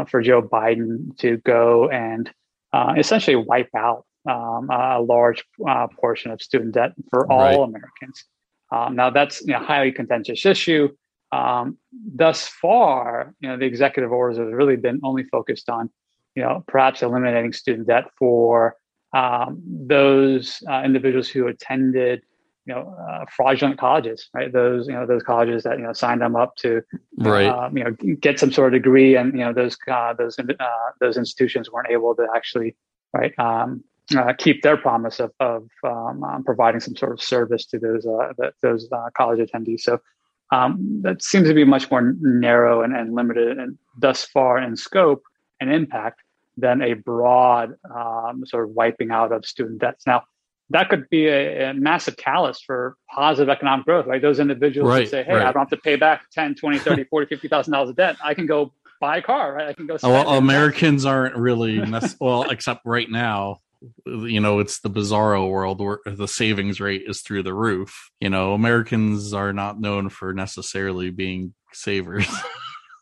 for 0.07 0.21
Joe 0.21 0.41
Biden 0.41 1.15
to 1.19 1.37
go 1.37 1.87
and 1.89 2.31
essentially 2.97 3.35
wipe 3.35 3.69
out 3.75 4.05
um, 4.27 4.69
a 4.71 4.99
large 5.01 5.45
portion 5.99 6.31
of 6.31 6.41
student 6.41 6.73
debt 6.73 6.93
for 7.11 7.31
all 7.31 7.39
right. 7.39 7.55
Americans. 7.55 8.25
Um, 8.71 8.95
now, 8.95 9.09
that's 9.09 9.41
you 9.41 9.53
know, 9.53 9.61
a 9.61 9.63
highly 9.63 9.91
contentious 9.91 10.45
issue. 10.45 10.89
Um, 11.31 11.77
thus 11.91 12.47
far, 12.47 13.33
you 13.39 13.49
know, 13.49 13.57
the 13.57 13.65
executive 13.65 14.11
orders 14.11 14.37
have 14.37 14.47
really 14.47 14.75
been 14.75 14.99
only 15.03 15.23
focused 15.23 15.69
on 15.69 15.89
you 16.35 16.43
know, 16.43 16.63
perhaps 16.67 17.01
eliminating 17.01 17.53
student 17.53 17.87
debt 17.87 18.05
for 18.17 18.75
um, 19.13 19.61
those 19.65 20.63
uh, 20.69 20.81
individuals 20.83 21.27
who 21.27 21.47
attended, 21.47 22.21
you 22.65 22.73
know, 22.73 22.95
uh, 23.09 23.25
fraudulent 23.35 23.77
colleges, 23.77 24.29
right? 24.33 24.51
Those, 24.53 24.87
you 24.87 24.93
know, 24.93 25.05
those 25.05 25.23
colleges 25.23 25.63
that 25.63 25.77
you 25.77 25.83
know 25.83 25.93
signed 25.93 26.21
them 26.21 26.35
up 26.35 26.55
to, 26.57 26.81
right. 27.17 27.47
Uh, 27.47 27.69
you 27.73 27.83
know, 27.83 27.91
get 28.15 28.39
some 28.39 28.51
sort 28.51 28.73
of 28.73 28.81
degree, 28.81 29.15
and 29.15 29.33
you 29.33 29.43
know, 29.43 29.51
those 29.51 29.77
uh, 29.89 30.13
those 30.13 30.39
uh, 30.39 30.65
those 30.99 31.17
institutions 31.17 31.69
weren't 31.69 31.89
able 31.89 32.15
to 32.15 32.27
actually, 32.33 32.75
right, 33.13 33.37
um, 33.37 33.83
uh, 34.15 34.33
keep 34.37 34.61
their 34.61 34.77
promise 34.77 35.19
of 35.19 35.31
of 35.39 35.67
um, 35.83 36.23
um 36.23 36.43
providing 36.43 36.79
some 36.79 36.95
sort 36.95 37.11
of 37.11 37.21
service 37.21 37.65
to 37.67 37.79
those 37.79 38.03
the, 38.03 38.51
those 38.61 38.89
college 39.17 39.39
attendees. 39.39 39.81
So. 39.81 39.99
Um, 40.53 40.99
that 41.03 41.23
seems 41.23 41.47
to 41.47 41.53
be 41.53 41.63
much 41.63 41.89
more 41.89 42.13
narrow 42.19 42.81
and, 42.81 42.93
and 42.93 43.15
limited, 43.15 43.57
and 43.57 43.77
thus 43.97 44.25
far 44.25 44.57
in 44.57 44.75
scope 44.75 45.23
and 45.61 45.71
impact 45.71 46.23
than 46.57 46.81
a 46.81 46.93
broad 46.93 47.75
um, 47.95 48.43
sort 48.45 48.67
of 48.67 48.75
wiping 48.75 49.11
out 49.11 49.31
of 49.31 49.45
student 49.45 49.79
debts. 49.79 50.05
Now, 50.05 50.23
that 50.69 50.89
could 50.89 51.09
be 51.09 51.27
a, 51.27 51.69
a, 51.69 51.73
massive 51.73 52.17
callus 52.17 52.61
for 52.61 52.95
positive 53.13 53.49
economic 53.49 53.85
growth, 53.85 54.05
right? 54.07 54.21
Those 54.21 54.39
individuals 54.39 54.89
right, 54.89 55.07
say, 55.07 55.23
hey, 55.23 55.33
right. 55.33 55.45
I 55.45 55.51
don't 55.51 55.61
have 55.61 55.69
to 55.69 55.77
pay 55.77 55.95
back 55.95 56.29
10, 56.31 56.55
20, 56.55 56.79
30, 56.79 57.03
40, 57.05 57.35
$50,000 57.35 57.89
of 57.89 57.95
debt. 57.95 58.15
I 58.23 58.33
can 58.33 58.45
go 58.45 58.73
buy 58.99 59.17
a 59.17 59.21
car, 59.21 59.53
right? 59.53 59.67
I 59.67 59.73
can 59.73 59.87
go. 59.87 59.97
well, 60.03 60.37
Americans 60.37 61.05
aren't 61.05 61.35
really, 61.35 61.83
well, 62.19 62.49
except 62.49 62.85
right 62.85 63.09
now, 63.09 63.59
you 64.05 64.39
know 64.39 64.59
it's 64.59 64.79
the 64.79 64.89
bizarro 64.89 65.49
world 65.49 65.79
where 65.79 65.99
the 66.05 66.27
savings 66.27 66.79
rate 66.79 67.03
is 67.07 67.21
through 67.21 67.43
the 67.43 67.53
roof. 67.53 68.11
You 68.19 68.29
know 68.29 68.53
americans 68.53 69.33
are 69.33 69.53
not 69.53 69.79
known 69.79 70.09
for 70.09 70.33
necessarily 70.33 71.09
being 71.09 71.53
savers. 71.73 72.27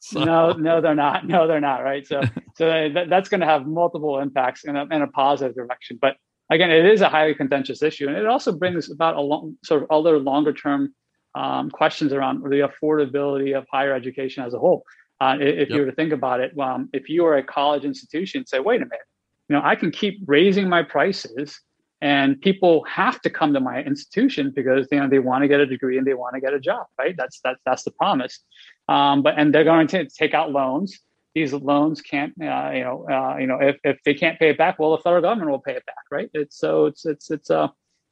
So. 0.01 0.23
no 0.23 0.53
no 0.53 0.81
they're 0.81 0.95
not. 0.95 1.27
No 1.27 1.45
they're 1.45 1.59
not 1.59 1.83
right? 1.83 2.07
So 2.07 2.21
so 2.55 2.89
that, 2.93 3.09
that's 3.09 3.29
going 3.29 3.41
to 3.41 3.45
have 3.45 3.67
multiple 3.67 4.17
impacts 4.19 4.63
in 4.63 4.75
a, 4.75 4.85
in 4.85 5.03
a 5.03 5.07
positive 5.07 5.55
direction. 5.55 5.99
But 6.01 6.15
again 6.49 6.71
it 6.71 6.85
is 6.85 7.01
a 7.01 7.09
highly 7.09 7.35
contentious 7.35 7.83
issue 7.83 8.07
and 8.07 8.17
it 8.17 8.25
also 8.25 8.51
brings 8.53 8.89
about 8.89 9.17
a 9.17 9.21
long 9.21 9.57
sort 9.63 9.83
of 9.83 9.91
other 9.91 10.17
longer 10.17 10.53
term 10.53 10.95
um, 11.35 11.69
questions 11.69 12.11
around 12.11 12.41
the 12.41 12.67
affordability 12.67 13.55
of 13.55 13.67
higher 13.71 13.93
education 13.93 14.43
as 14.43 14.55
a 14.55 14.57
whole. 14.57 14.83
Uh, 15.21 15.35
if 15.39 15.69
yep. 15.69 15.69
you 15.69 15.79
were 15.81 15.85
to 15.85 15.91
think 15.91 16.13
about 16.13 16.39
it 16.39 16.57
um, 16.57 16.89
if 16.93 17.09
you 17.09 17.25
are 17.25 17.35
a 17.35 17.43
college 17.43 17.83
institution 17.83 18.47
say 18.47 18.59
wait 18.59 18.81
a 18.81 18.85
minute 18.85 19.05
you 19.49 19.55
know, 19.55 19.61
I 19.63 19.75
can 19.75 19.91
keep 19.91 20.21
raising 20.27 20.69
my 20.69 20.83
prices 20.83 21.59
and 22.01 22.39
people 22.39 22.83
have 22.85 23.19
to 23.21 23.29
come 23.29 23.53
to 23.53 23.59
my 23.59 23.83
institution 23.83 24.51
because 24.55 24.87
you 24.91 24.99
know 24.99 25.09
they 25.09 25.19
want 25.19 25.41
to 25.41 25.47
get 25.47 25.59
a 25.59 25.65
degree 25.65 25.97
and 25.97 26.07
they 26.07 26.13
want 26.13 26.35
to 26.35 26.41
get 26.41 26.53
a 26.53 26.59
job 26.59 26.85
right? 26.97 27.15
That's 27.17 27.39
that's 27.43 27.59
that's 27.65 27.83
the 27.83 27.91
promise. 27.91 28.39
Um, 28.87 29.21
but 29.21 29.37
and 29.37 29.53
they're 29.53 29.63
going 29.63 29.87
to 29.87 30.05
take 30.05 30.33
out 30.33 30.51
loans. 30.51 30.99
These 31.35 31.53
loans 31.53 32.01
can't 32.01 32.33
uh, 32.41 32.71
you 32.73 32.83
know 32.83 33.05
uh, 33.09 33.37
you 33.37 33.47
know 33.47 33.59
if, 33.59 33.77
if 33.83 33.97
they 34.05 34.13
can't 34.13 34.39
pay 34.39 34.49
it 34.49 34.57
back 34.57 34.79
well 34.79 34.91
the 34.91 34.99
federal 34.99 35.21
government 35.21 35.51
will 35.51 35.59
pay 35.59 35.73
it 35.73 35.85
back 35.85 36.05
right? 36.11 36.29
It's 36.33 36.57
so 36.57 36.85
it's 36.85 37.05
it's 37.05 37.29
it's 37.31 37.49
a 37.49 37.59
uh, 37.59 37.67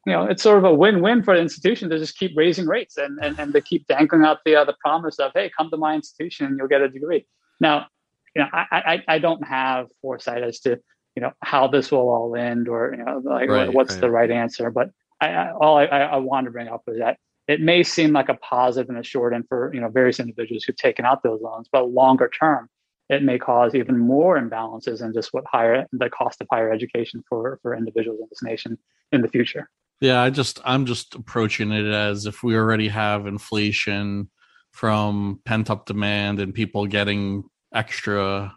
you 0.05 0.13
know 0.13 0.23
it's 0.25 0.43
sort 0.43 0.57
of 0.57 0.63
a 0.65 0.73
win-win 0.73 1.23
for 1.23 1.35
the 1.35 1.41
institution 1.41 1.89
to 1.89 1.99
just 1.99 2.17
keep 2.17 2.31
raising 2.35 2.65
rates 2.65 2.97
and 2.97 3.19
and, 3.23 3.39
and 3.39 3.53
to 3.53 3.61
keep 3.61 3.87
dangling 3.87 4.23
out 4.23 4.39
the 4.43 4.55
uh, 4.55 4.65
the 4.65 4.75
promise 4.81 5.19
of 5.19 5.31
hey 5.33 5.49
come 5.55 5.69
to 5.69 5.77
my 5.77 5.95
institution 5.95 6.47
and 6.47 6.57
you'll 6.57 6.67
get 6.67 6.81
a 6.81 6.89
degree. 6.89 7.25
Now 7.61 7.87
you 8.35 8.41
know 8.41 8.49
I, 8.51 8.65
I 8.71 9.15
i 9.15 9.19
don't 9.19 9.43
have 9.47 9.87
foresight 10.01 10.43
as 10.43 10.59
to 10.61 10.79
you 11.17 11.21
know 11.21 11.33
how 11.41 11.65
this 11.65 11.91
will 11.91 12.09
all 12.09 12.35
end 12.35 12.69
or 12.69 12.93
you 12.95 13.03
know 13.03 13.19
like 13.25 13.49
right, 13.49 13.73
what's 13.73 13.95
right. 13.95 14.01
the 14.01 14.11
right 14.11 14.29
answer 14.29 14.69
but 14.69 14.91
I, 15.19 15.29
I 15.29 15.51
all 15.51 15.75
I, 15.75 15.85
I 15.85 16.17
wanted 16.17 16.45
to 16.45 16.51
bring 16.51 16.67
up 16.67 16.83
was 16.85 16.99
that 16.99 17.17
it 17.47 17.59
may 17.59 17.81
seem 17.81 18.13
like 18.13 18.29
a 18.29 18.35
positive 18.35 18.87
in 18.87 18.97
the 18.97 19.03
short 19.03 19.33
end 19.33 19.45
for 19.49 19.73
you 19.73 19.81
know 19.81 19.89
various 19.89 20.19
individuals 20.19 20.63
who've 20.63 20.75
taken 20.75 21.05
out 21.05 21.23
those 21.23 21.41
loans 21.41 21.69
but 21.71 21.89
longer 21.89 22.29
term 22.39 22.69
it 23.09 23.23
may 23.23 23.39
cause 23.39 23.73
even 23.73 23.97
more 23.97 24.39
imbalances 24.39 25.01
and 25.01 25.15
just 25.15 25.33
what 25.33 25.43
higher 25.51 25.87
the 25.91 26.07
cost 26.11 26.39
of 26.39 26.47
higher 26.51 26.71
education 26.71 27.23
for 27.27 27.57
for 27.63 27.75
individuals 27.75 28.19
in 28.21 28.27
this 28.29 28.43
nation 28.43 28.77
in 29.11 29.21
the 29.21 29.27
future 29.27 29.71
yeah 29.99 30.21
i 30.21 30.29
just 30.29 30.59
i'm 30.65 30.85
just 30.85 31.15
approaching 31.15 31.71
it 31.71 31.87
as 31.87 32.27
if 32.27 32.43
we 32.43 32.55
already 32.55 32.89
have 32.89 33.25
inflation 33.25 34.29
from 34.71 35.41
pent 35.45 35.71
up 35.71 35.87
demand 35.87 36.39
and 36.39 36.53
people 36.53 36.85
getting 36.85 37.43
extra 37.73 38.55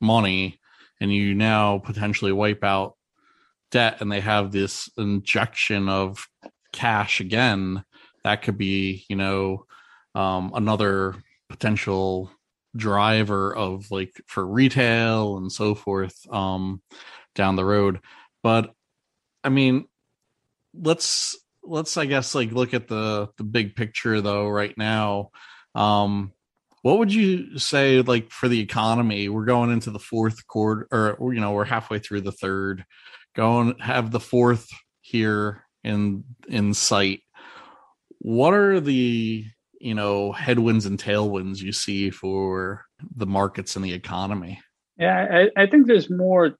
money 0.00 0.58
and 1.02 1.12
you 1.12 1.34
now 1.34 1.78
potentially 1.78 2.32
wipe 2.32 2.62
out 2.62 2.96
debt 3.72 3.96
and 4.00 4.12
they 4.12 4.20
have 4.20 4.52
this 4.52 4.88
injection 4.96 5.88
of 5.88 6.28
cash 6.72 7.20
again 7.20 7.84
that 8.22 8.42
could 8.42 8.56
be 8.56 9.04
you 9.08 9.16
know 9.16 9.66
um, 10.14 10.52
another 10.54 11.14
potential 11.48 12.30
driver 12.76 13.54
of 13.54 13.90
like 13.90 14.20
for 14.26 14.46
retail 14.46 15.36
and 15.36 15.50
so 15.50 15.74
forth 15.74 16.14
um, 16.32 16.80
down 17.34 17.56
the 17.56 17.64
road. 17.64 18.00
But 18.42 18.72
i 19.44 19.48
mean 19.48 19.86
let's 20.72 21.36
let's 21.64 21.96
i 21.96 22.04
guess 22.06 22.32
like 22.32 22.52
look 22.52 22.74
at 22.74 22.86
the 22.86 23.28
the 23.38 23.42
big 23.44 23.74
picture 23.74 24.20
though 24.20 24.48
right 24.48 24.76
now. 24.78 25.30
Um 25.74 26.32
what 26.82 26.98
would 26.98 27.14
you 27.14 27.58
say, 27.58 28.02
like 28.02 28.30
for 28.30 28.48
the 28.48 28.60
economy? 28.60 29.28
We're 29.28 29.44
going 29.44 29.70
into 29.70 29.90
the 29.90 30.00
fourth 30.00 30.46
quarter, 30.46 30.86
or 30.90 31.32
you 31.32 31.40
know, 31.40 31.52
we're 31.52 31.64
halfway 31.64 32.00
through 32.00 32.22
the 32.22 32.32
third. 32.32 32.84
Going 33.34 33.78
have 33.78 34.10
the 34.10 34.20
fourth 34.20 34.68
here 35.00 35.64
in 35.84 36.24
in 36.48 36.74
sight. 36.74 37.20
What 38.18 38.52
are 38.52 38.80
the 38.80 39.44
you 39.80 39.94
know 39.94 40.32
headwinds 40.32 40.84
and 40.84 40.98
tailwinds 40.98 41.62
you 41.62 41.72
see 41.72 42.10
for 42.10 42.84
the 43.16 43.26
markets 43.26 43.76
and 43.76 43.84
the 43.84 43.94
economy? 43.94 44.60
Yeah, 44.98 45.48
I, 45.56 45.62
I 45.62 45.66
think 45.66 45.86
there's 45.86 46.10
more 46.10 46.56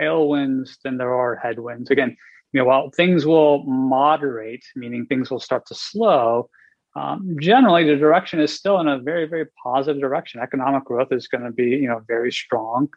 tailwinds 0.00 0.78
than 0.84 0.96
there 0.96 1.14
are 1.14 1.36
headwinds. 1.36 1.90
Again, 1.90 2.16
you 2.52 2.60
know, 2.60 2.66
while 2.66 2.90
things 2.90 3.26
will 3.26 3.62
moderate, 3.64 4.64
meaning 4.74 5.06
things 5.06 5.30
will 5.30 5.40
start 5.40 5.66
to 5.66 5.74
slow, 5.74 6.48
um, 6.96 7.36
generally 7.40 7.84
the 7.84 7.96
direction 7.96 8.40
is 8.40 8.52
still 8.52 8.80
in 8.80 8.88
a 8.88 8.98
very 8.98 9.26
very 9.26 9.46
positive 9.62 10.00
direction. 10.00 10.40
Economic 10.40 10.84
growth 10.84 11.12
is 11.12 11.28
going 11.28 11.44
to 11.44 11.52
be 11.52 11.64
you 11.64 11.88
know 11.88 12.00
very 12.08 12.32
strong. 12.32 12.88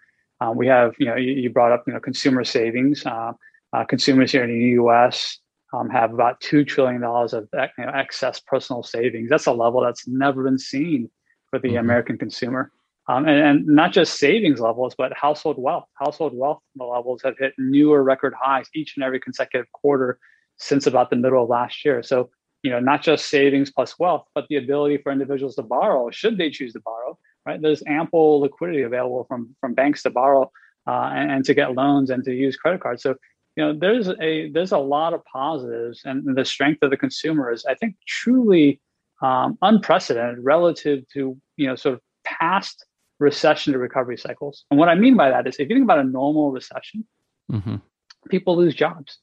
Uh, 0.42 0.54
we 0.56 0.68
have 0.68 0.94
you 1.00 1.06
know 1.06 1.16
you, 1.16 1.34
you, 1.34 1.50
brought 1.50 1.72
up 1.72 1.84
you 1.86 1.94
know 1.94 2.00
consumer 2.00 2.44
savings. 2.44 3.06
Uh, 3.06 3.34
uh, 3.74 3.84
consumers 3.84 4.32
here 4.32 4.44
in 4.44 4.50
the 4.50 4.82
us 4.82 5.40
um, 5.74 5.90
have 5.90 6.14
about 6.14 6.42
$2 6.42 6.68
trillion 6.68 7.04
of 7.04 7.32
you 7.54 7.86
know, 7.86 7.92
excess 7.94 8.40
personal 8.40 8.84
savings. 8.84 9.30
That's 9.30 9.46
a 9.46 9.52
level 9.52 9.82
that's 9.82 10.08
never 10.08 10.44
been 10.44 10.58
seen 10.58 11.10
for 11.50 11.60
the 11.60 11.70
mm-hmm. 11.70 11.78
american 11.78 12.18
consumer. 12.18 12.72
Um, 13.08 13.28
and, 13.28 13.40
and, 13.40 13.68
not 13.68 13.92
just 13.92 14.20
savings 14.20 14.60
levels 14.60 14.96
but 14.98 15.14
household 15.14 15.58
wealth. 15.60 15.86
Household 15.96 16.34
wealth 16.36 16.62
levels 16.76 17.22
have 17.24 17.38
hit 17.38 17.54
newer 17.58 18.04
record 18.04 18.34
highs 18.40 18.68
each 18.74 18.96
and 18.96 19.04
every 19.04 19.20
consecutive 19.20 19.72
quarter 19.72 20.20
since 20.58 20.88
about 20.88 21.10
the 21.10 21.16
middle 21.16 21.44
of 21.44 21.50
last 21.50 21.86
year. 21.86 22.04
So 22.04 22.30
you 22.64 22.72
know, 22.72 22.80
not 22.80 23.02
just 23.02 23.28
savings 23.28 23.72
plus 23.72 23.98
wealth, 24.00 24.26
but 24.36 24.46
the 24.50 24.58
ability 24.58 24.98
for 24.98 25.12
individuals 25.12 25.56
to 25.56 25.64
borrow, 25.64 26.10
should 26.10 26.38
they 26.38 26.50
choose 26.50 26.74
to 26.74 26.80
borrow, 26.82 27.18
right? 27.46 27.62
There's 27.62 27.84
ample 27.88 28.42
liquidity 28.42 28.82
available 28.82 29.26
from 29.26 29.56
from 29.62 29.74
banks 29.74 30.04
to 30.04 30.10
borrow 30.10 30.52
uh, 30.88 31.12
and, 31.14 31.32
and, 31.32 31.46
to 31.46 31.54
get 31.54 31.74
loans 31.74 32.10
and 32.10 32.24
to 32.24 32.34
use 32.34 32.56
credit 32.56 32.82
cards. 32.82 33.04
So, 33.04 33.16
you 33.56 33.64
know, 33.64 33.78
there's 33.78 34.10
a 34.10 34.50
there's 34.50 34.72
a 34.72 34.78
lot 34.78 35.14
of 35.14 35.24
positives, 35.26 36.02
and 36.04 36.36
the 36.36 36.46
strength 36.46 36.82
of 36.82 36.90
the 36.90 36.98
consumer 36.98 37.52
is, 37.52 37.66
I 37.66 37.76
think, 37.76 37.96
truly 38.08 38.82
um, 39.22 39.58
unprecedented 39.62 40.44
relative 40.44 41.04
to 41.14 41.38
you 41.56 41.68
know 41.68 41.76
sort 41.76 41.96
of 41.96 42.02
past 42.26 42.86
recession 43.20 43.74
to 43.74 43.80
recovery 43.80 44.18
cycles. 44.18 44.66
And 44.70 44.80
what 44.80 44.90
I 44.90 44.96
mean 44.96 45.16
by 45.16 45.30
that 45.30 45.48
is, 45.48 45.56
if 45.56 45.70
you 45.70 45.76
think 45.76 45.84
about 45.84 46.00
a 46.00 46.04
normal 46.04 46.52
recession, 46.52 47.06
mm-hmm. 47.52 47.76
people 48.30 48.58
lose 48.58 48.76
jobs 48.76 49.18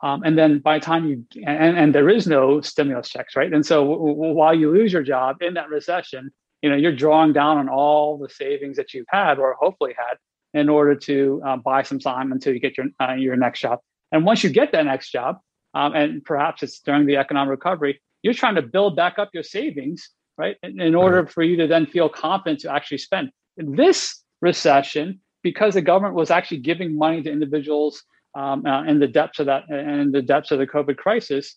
um, 0.00 0.22
and 0.22 0.38
then 0.38 0.60
by 0.60 0.78
the 0.78 0.84
time 0.84 1.06
you 1.06 1.24
and, 1.46 1.76
and 1.76 1.94
there 1.94 2.08
is 2.08 2.26
no 2.26 2.60
stimulus 2.60 3.08
checks, 3.08 3.34
right? 3.34 3.52
And 3.52 3.66
so 3.66 3.80
w- 3.80 4.14
w- 4.14 4.34
while 4.34 4.54
you 4.54 4.72
lose 4.72 4.92
your 4.92 5.02
job 5.02 5.42
in 5.42 5.54
that 5.54 5.68
recession, 5.68 6.30
you 6.62 6.70
know 6.70 6.76
you're 6.76 6.94
drawing 6.94 7.32
down 7.32 7.58
on 7.58 7.68
all 7.68 8.18
the 8.18 8.28
savings 8.28 8.76
that 8.76 8.94
you've 8.94 9.06
had 9.08 9.38
or 9.38 9.56
hopefully 9.58 9.94
had 9.96 10.18
in 10.54 10.68
order 10.68 10.94
to 10.94 11.42
uh, 11.44 11.56
buy 11.56 11.82
some 11.82 11.98
time 11.98 12.32
until 12.32 12.52
you 12.52 12.60
get 12.60 12.76
your 12.76 12.86
uh, 13.00 13.14
your 13.14 13.36
next 13.36 13.60
job. 13.60 13.80
And 14.12 14.24
once 14.24 14.42
you 14.44 14.50
get 14.50 14.72
that 14.72 14.84
next 14.84 15.10
job, 15.10 15.38
um, 15.74 15.94
and 15.94 16.24
perhaps 16.24 16.62
it's 16.62 16.78
during 16.80 17.06
the 17.06 17.16
economic 17.16 17.50
recovery, 17.50 18.00
you're 18.22 18.34
trying 18.34 18.54
to 18.54 18.62
build 18.62 18.96
back 18.96 19.18
up 19.18 19.30
your 19.34 19.42
savings, 19.42 20.10
right? 20.36 20.56
In, 20.62 20.80
in 20.80 20.94
order 20.94 21.26
for 21.26 21.42
you 21.42 21.56
to 21.56 21.66
then 21.66 21.86
feel 21.86 22.08
confident 22.08 22.60
to 22.60 22.72
actually 22.72 22.98
spend. 22.98 23.30
In 23.56 23.74
this 23.74 24.22
recession, 24.40 25.20
because 25.42 25.74
the 25.74 25.82
government 25.82 26.14
was 26.14 26.30
actually 26.30 26.58
giving 26.58 26.96
money 26.96 27.22
to 27.22 27.30
individuals 27.30 28.04
um, 28.38 28.64
uh, 28.64 28.84
in 28.84 29.00
the 29.00 29.08
depths 29.08 29.40
of 29.40 29.46
that 29.46 29.68
and 29.68 30.00
in 30.00 30.12
the 30.12 30.22
depths 30.22 30.52
of 30.52 30.60
the 30.60 30.66
COVID 30.66 30.96
crisis, 30.96 31.56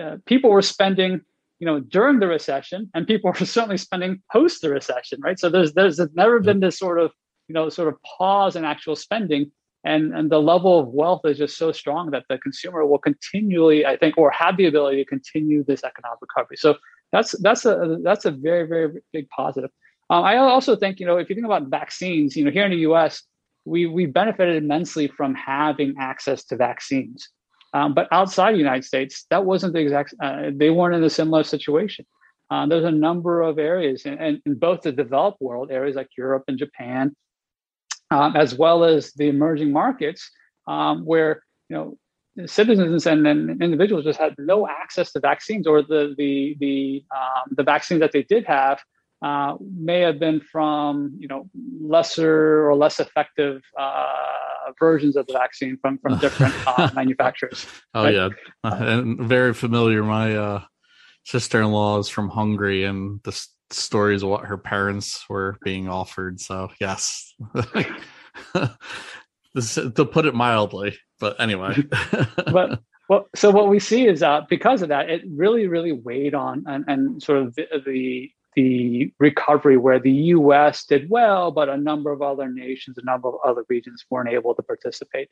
uh, 0.00 0.16
people 0.26 0.48
were 0.50 0.62
spending, 0.62 1.20
you 1.58 1.66
know, 1.66 1.80
during 1.80 2.20
the 2.20 2.28
recession, 2.28 2.88
and 2.94 3.04
people 3.04 3.32
were 3.40 3.46
certainly 3.46 3.76
spending 3.76 4.22
post 4.30 4.62
the 4.62 4.70
recession, 4.70 5.20
right? 5.22 5.40
So 5.40 5.50
there's 5.50 5.72
there's 5.72 5.98
never 6.14 6.38
been 6.38 6.60
this 6.60 6.78
sort 6.78 7.00
of 7.00 7.10
you 7.48 7.54
know 7.54 7.68
sort 7.68 7.88
of 7.88 8.00
pause 8.02 8.54
in 8.54 8.64
actual 8.64 8.94
spending, 8.94 9.50
and 9.82 10.14
and 10.14 10.30
the 10.30 10.40
level 10.40 10.78
of 10.78 10.86
wealth 10.88 11.22
is 11.24 11.38
just 11.38 11.56
so 11.56 11.72
strong 11.72 12.12
that 12.12 12.24
the 12.28 12.38
consumer 12.38 12.86
will 12.86 12.98
continually, 12.98 13.84
I 13.84 13.96
think, 13.96 14.16
or 14.16 14.30
have 14.30 14.56
the 14.56 14.66
ability 14.66 14.98
to 14.98 15.04
continue 15.04 15.64
this 15.64 15.82
economic 15.82 16.20
recovery. 16.20 16.58
So 16.58 16.76
that's 17.10 17.32
that's 17.42 17.64
a 17.64 17.98
that's 18.04 18.24
a 18.24 18.30
very 18.30 18.68
very 18.68 19.00
big 19.12 19.28
positive. 19.30 19.70
Um, 20.10 20.22
I 20.22 20.36
also 20.36 20.76
think 20.76 21.00
you 21.00 21.06
know 21.06 21.16
if 21.16 21.28
you 21.28 21.34
think 21.34 21.46
about 21.46 21.64
vaccines, 21.70 22.36
you 22.36 22.44
know, 22.44 22.52
here 22.52 22.66
in 22.66 22.70
the 22.70 22.84
U.S 22.90 23.24
we 23.64 23.86
we 23.86 24.06
benefited 24.06 24.62
immensely 24.62 25.08
from 25.08 25.34
having 25.34 25.94
access 25.98 26.44
to 26.44 26.56
vaccines. 26.56 27.28
Um, 27.72 27.94
but 27.94 28.08
outside 28.10 28.54
the 28.54 28.58
United 28.58 28.84
States, 28.84 29.26
that 29.30 29.44
wasn't 29.44 29.74
the 29.74 29.80
exact. 29.80 30.14
Uh, 30.22 30.50
they 30.54 30.70
weren't 30.70 30.94
in 30.94 31.04
a 31.04 31.10
similar 31.10 31.44
situation. 31.44 32.06
Uh, 32.50 32.66
there's 32.66 32.84
a 32.84 32.90
number 32.90 33.42
of 33.42 33.60
areas, 33.60 34.04
in, 34.04 34.42
in, 34.44 34.54
both 34.56 34.82
the 34.82 34.90
developed 34.90 35.40
world 35.40 35.70
areas 35.70 35.94
like 35.94 36.08
Europe 36.18 36.42
and 36.48 36.58
Japan, 36.58 37.14
um, 38.10 38.34
as 38.34 38.56
well 38.56 38.82
as 38.82 39.12
the 39.12 39.28
emerging 39.28 39.70
markets, 39.70 40.28
um, 40.66 41.04
where 41.04 41.44
you 41.68 41.76
know 41.76 41.96
citizens 42.46 43.06
and, 43.06 43.24
and, 43.26 43.62
individuals 43.62 44.04
just 44.04 44.18
had 44.18 44.34
no 44.36 44.66
access 44.66 45.12
to 45.12 45.20
vaccines, 45.20 45.66
or 45.66 45.82
the 45.82 46.14
the 46.18 46.56
the 46.58 47.04
um, 47.14 47.54
the 47.56 47.62
vaccines 47.62 48.00
that 48.00 48.10
they 48.10 48.24
did 48.24 48.44
have 48.46 48.80
uh, 49.22 49.56
may 49.60 50.00
have 50.00 50.18
been 50.18 50.40
from 50.40 51.14
you 51.18 51.28
know 51.28 51.48
lesser 51.80 52.68
or 52.68 52.74
less 52.74 53.00
effective 53.00 53.62
uh, 53.78 54.06
versions 54.78 55.16
of 55.16 55.26
the 55.26 55.32
vaccine 55.32 55.76
from 55.80 55.98
from 55.98 56.18
different 56.18 56.54
uh, 56.66 56.90
manufacturers. 56.94 57.66
Oh 57.94 58.04
right? 58.04 58.14
yeah, 58.14 58.28
and 58.64 59.20
very 59.20 59.54
familiar. 59.54 60.02
My 60.02 60.36
uh, 60.36 60.62
sister-in-law 61.24 61.98
is 61.98 62.08
from 62.08 62.28
Hungary, 62.28 62.84
and 62.84 63.20
the 63.24 63.38
stories 63.70 64.22
of 64.22 64.28
what 64.28 64.44
her 64.44 64.58
parents 64.58 65.24
were 65.28 65.56
being 65.62 65.88
offered. 65.88 66.40
So 66.40 66.70
yes. 66.80 67.34
this, 69.54 69.74
to 69.74 70.04
put 70.04 70.26
it 70.26 70.34
mildly. 70.34 70.96
But 71.18 71.40
anyway, 71.40 71.76
but 72.36 72.80
well, 73.08 73.28
so 73.34 73.50
what 73.50 73.68
we 73.68 73.78
see 73.78 74.06
is 74.06 74.22
uh, 74.22 74.42
because 74.48 74.82
of 74.82 74.88
that, 74.88 75.10
it 75.10 75.22
really, 75.28 75.66
really 75.66 75.92
weighed 75.92 76.34
on 76.34 76.64
and, 76.66 76.84
and 76.86 77.22
sort 77.22 77.38
of 77.38 77.54
the, 77.56 77.66
the 77.84 78.30
the 78.56 79.12
recovery 79.18 79.76
where 79.76 80.00
the 80.00 80.10
U.S. 80.10 80.84
did 80.84 81.08
well, 81.08 81.50
but 81.50 81.68
a 81.68 81.76
number 81.76 82.10
of 82.10 82.22
other 82.22 82.48
nations, 82.48 82.98
a 82.98 83.04
number 83.04 83.28
of 83.28 83.34
other 83.44 83.64
regions 83.68 84.04
weren't 84.10 84.28
able 84.28 84.54
to 84.54 84.62
participate. 84.62 85.28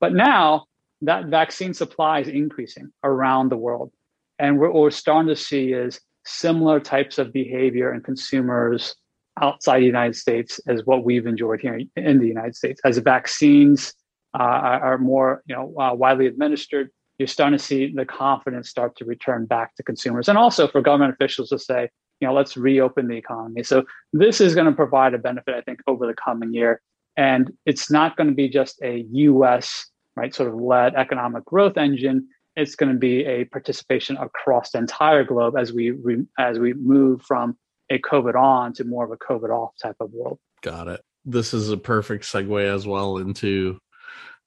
But 0.00 0.14
now 0.14 0.66
that 1.02 1.26
vaccine 1.26 1.74
supply 1.74 2.20
is 2.20 2.28
increasing 2.28 2.90
around 3.04 3.50
the 3.50 3.56
world, 3.56 3.92
and 4.38 4.58
what 4.58 4.74
we're 4.74 4.90
starting 4.90 5.28
to 5.28 5.36
see 5.36 5.72
is 5.72 6.00
similar 6.24 6.80
types 6.80 7.18
of 7.18 7.32
behavior 7.32 7.94
in 7.94 8.02
consumers 8.02 8.94
outside 9.40 9.80
the 9.80 9.86
United 9.86 10.16
States 10.16 10.60
as 10.66 10.82
what 10.84 11.04
we've 11.04 11.26
enjoyed 11.26 11.60
here 11.60 11.80
in 11.96 12.18
the 12.18 12.26
United 12.26 12.56
States. 12.56 12.80
As 12.84 12.98
vaccines 12.98 13.92
uh, 14.38 14.42
are 14.42 14.98
more, 14.98 15.42
you 15.46 15.54
know, 15.54 15.74
uh, 15.78 15.94
widely 15.94 16.26
administered, 16.26 16.90
you're 17.18 17.28
starting 17.28 17.58
to 17.58 17.64
see 17.64 17.92
the 17.94 18.04
confidence 18.04 18.68
start 18.68 18.96
to 18.96 19.04
return 19.04 19.46
back 19.46 19.74
to 19.76 19.82
consumers 19.82 20.28
and 20.28 20.36
also 20.36 20.68
for 20.68 20.82
government 20.82 21.14
officials 21.14 21.48
to 21.50 21.58
say, 21.58 21.88
you 22.20 22.28
know, 22.28 22.34
let's 22.34 22.56
reopen 22.56 23.08
the 23.08 23.16
economy. 23.16 23.62
So 23.62 23.84
this 24.12 24.40
is 24.40 24.54
going 24.54 24.66
to 24.66 24.72
provide 24.72 25.14
a 25.14 25.18
benefit, 25.18 25.54
I 25.54 25.60
think, 25.60 25.80
over 25.86 26.06
the 26.06 26.14
coming 26.14 26.54
year. 26.54 26.80
And 27.16 27.50
it's 27.64 27.90
not 27.90 28.16
going 28.16 28.28
to 28.28 28.34
be 28.34 28.48
just 28.48 28.80
a 28.82 29.04
US, 29.10 29.86
right, 30.16 30.34
sort 30.34 30.48
of 30.48 30.54
led 30.56 30.94
economic 30.94 31.44
growth 31.44 31.76
engine. 31.76 32.28
It's 32.56 32.74
going 32.74 32.92
to 32.92 32.98
be 32.98 33.24
a 33.24 33.44
participation 33.44 34.16
across 34.16 34.70
the 34.70 34.78
entire 34.78 35.24
globe 35.24 35.56
as 35.58 35.72
we 35.72 35.90
re, 35.90 36.24
as 36.38 36.58
we 36.58 36.72
move 36.74 37.22
from 37.22 37.56
a 37.90 37.98
COVID 37.98 38.34
on 38.34 38.72
to 38.74 38.84
more 38.84 39.04
of 39.04 39.10
a 39.10 39.16
COVID 39.16 39.50
off 39.50 39.72
type 39.80 39.96
of 40.00 40.10
world. 40.12 40.38
Got 40.62 40.88
it. 40.88 41.02
This 41.24 41.52
is 41.52 41.70
a 41.70 41.76
perfect 41.76 42.24
segue 42.24 42.74
as 42.74 42.86
well 42.86 43.18
into 43.18 43.78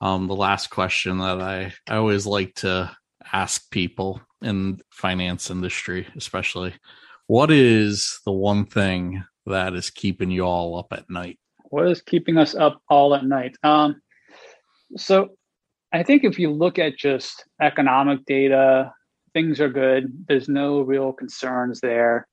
um, 0.01 0.27
the 0.27 0.36
last 0.36 0.69
question 0.69 1.19
that 1.19 1.41
I, 1.41 1.73
I 1.88 1.97
always 1.97 2.25
like 2.25 2.55
to 2.55 2.95
ask 3.32 3.69
people 3.69 4.21
in 4.41 4.82
finance 4.89 5.51
industry, 5.51 6.08
especially, 6.15 6.73
what 7.29 7.51
is 7.51 8.21
the 8.25 8.31
one 8.31 8.65
thing 8.65 9.23
that 9.45 9.75
is 9.75 9.91
keeping 9.91 10.31
you 10.31 10.41
all 10.41 10.79
up 10.79 10.87
at 10.91 11.07
night? 11.11 11.37
What 11.65 11.87
is 11.87 12.01
keeping 12.01 12.39
us 12.39 12.55
up 12.55 12.81
all 12.89 13.13
at 13.13 13.23
night? 13.23 13.55
Um, 13.61 14.01
so 14.97 15.29
I 15.93 16.01
think 16.01 16.23
if 16.23 16.39
you 16.39 16.49
look 16.49 16.79
at 16.79 16.97
just 16.97 17.45
economic 17.61 18.25
data, 18.25 18.91
things 19.33 19.61
are 19.61 19.69
good. 19.69 20.11
There's 20.27 20.49
no 20.49 20.81
real 20.81 21.13
concerns 21.13 21.81
there. 21.81 22.27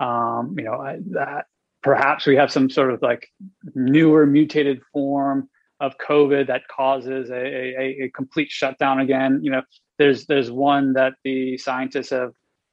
Um, 0.00 0.56
you 0.58 0.64
know, 0.64 0.98
that 1.12 1.44
perhaps 1.84 2.26
we 2.26 2.34
have 2.34 2.50
some 2.50 2.68
sort 2.68 2.92
of 2.92 3.00
like 3.02 3.28
newer 3.76 4.26
mutated 4.26 4.80
form 4.92 5.48
of 5.78 5.96
COVID 5.98 6.48
that 6.48 6.62
causes 6.66 7.30
a, 7.30 7.34
a, 7.36 8.02
a, 8.02 8.10
complete 8.16 8.50
shutdown 8.50 8.98
again. 8.98 9.38
You 9.44 9.52
know, 9.52 9.62
there's 9.96 10.26
there's 10.26 10.50
one 10.50 10.94
that 10.94 11.14
the 11.22 11.56
scientists 11.56 12.10
have 12.10 12.32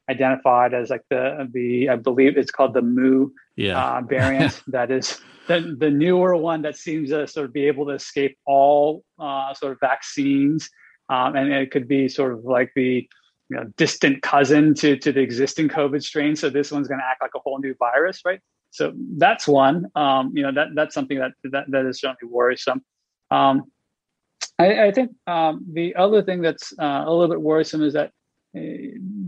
identified 0.09 0.73
as 0.73 0.89
like 0.89 1.03
the 1.09 1.49
the 1.51 1.89
I 1.89 1.95
believe 1.95 2.37
it's 2.37 2.51
called 2.51 2.73
the 2.73 2.81
Mu 2.81 3.29
yeah. 3.55 3.97
uh, 3.97 4.01
variant 4.01 4.61
that 4.67 4.91
is 4.91 5.19
the, 5.47 5.75
the 5.77 5.89
newer 5.89 6.35
one 6.35 6.61
that 6.63 6.75
seems 6.75 7.09
to 7.09 7.27
sort 7.27 7.45
of 7.45 7.53
be 7.53 7.67
able 7.67 7.85
to 7.85 7.93
escape 7.93 8.37
all 8.45 9.03
uh, 9.19 9.53
sort 9.53 9.71
of 9.73 9.79
vaccines, 9.79 10.69
um, 11.09 11.35
and 11.35 11.51
it 11.51 11.71
could 11.71 11.87
be 11.87 12.09
sort 12.09 12.33
of 12.33 12.43
like 12.43 12.71
the 12.75 13.07
you 13.49 13.57
know 13.57 13.65
distant 13.77 14.21
cousin 14.21 14.73
to 14.75 14.97
to 14.97 15.11
the 15.11 15.21
existing 15.21 15.69
COVID 15.69 16.03
strain. 16.03 16.35
So 16.35 16.49
this 16.49 16.71
one's 16.71 16.87
going 16.87 16.99
to 16.99 17.05
act 17.05 17.21
like 17.21 17.31
a 17.35 17.39
whole 17.39 17.59
new 17.59 17.75
virus, 17.79 18.21
right? 18.25 18.41
So 18.71 18.93
that's 19.17 19.47
one. 19.47 19.89
Um, 19.95 20.31
you 20.35 20.43
know 20.43 20.51
that 20.51 20.69
that's 20.75 20.93
something 20.93 21.19
that 21.19 21.31
that, 21.45 21.65
that 21.69 21.85
is 21.85 21.99
certainly 21.99 22.31
worrisome. 22.31 22.83
Um, 23.31 23.63
I, 24.59 24.87
I, 24.87 24.91
think 24.91 25.11
um, 25.27 25.65
the 25.71 25.95
other 25.95 26.23
thing 26.23 26.41
that's 26.41 26.73
uh, 26.79 27.03
a 27.05 27.11
little 27.11 27.27
bit 27.27 27.41
worrisome 27.41 27.83
is 27.83 27.93
that 27.93 28.07
uh, 28.55 28.59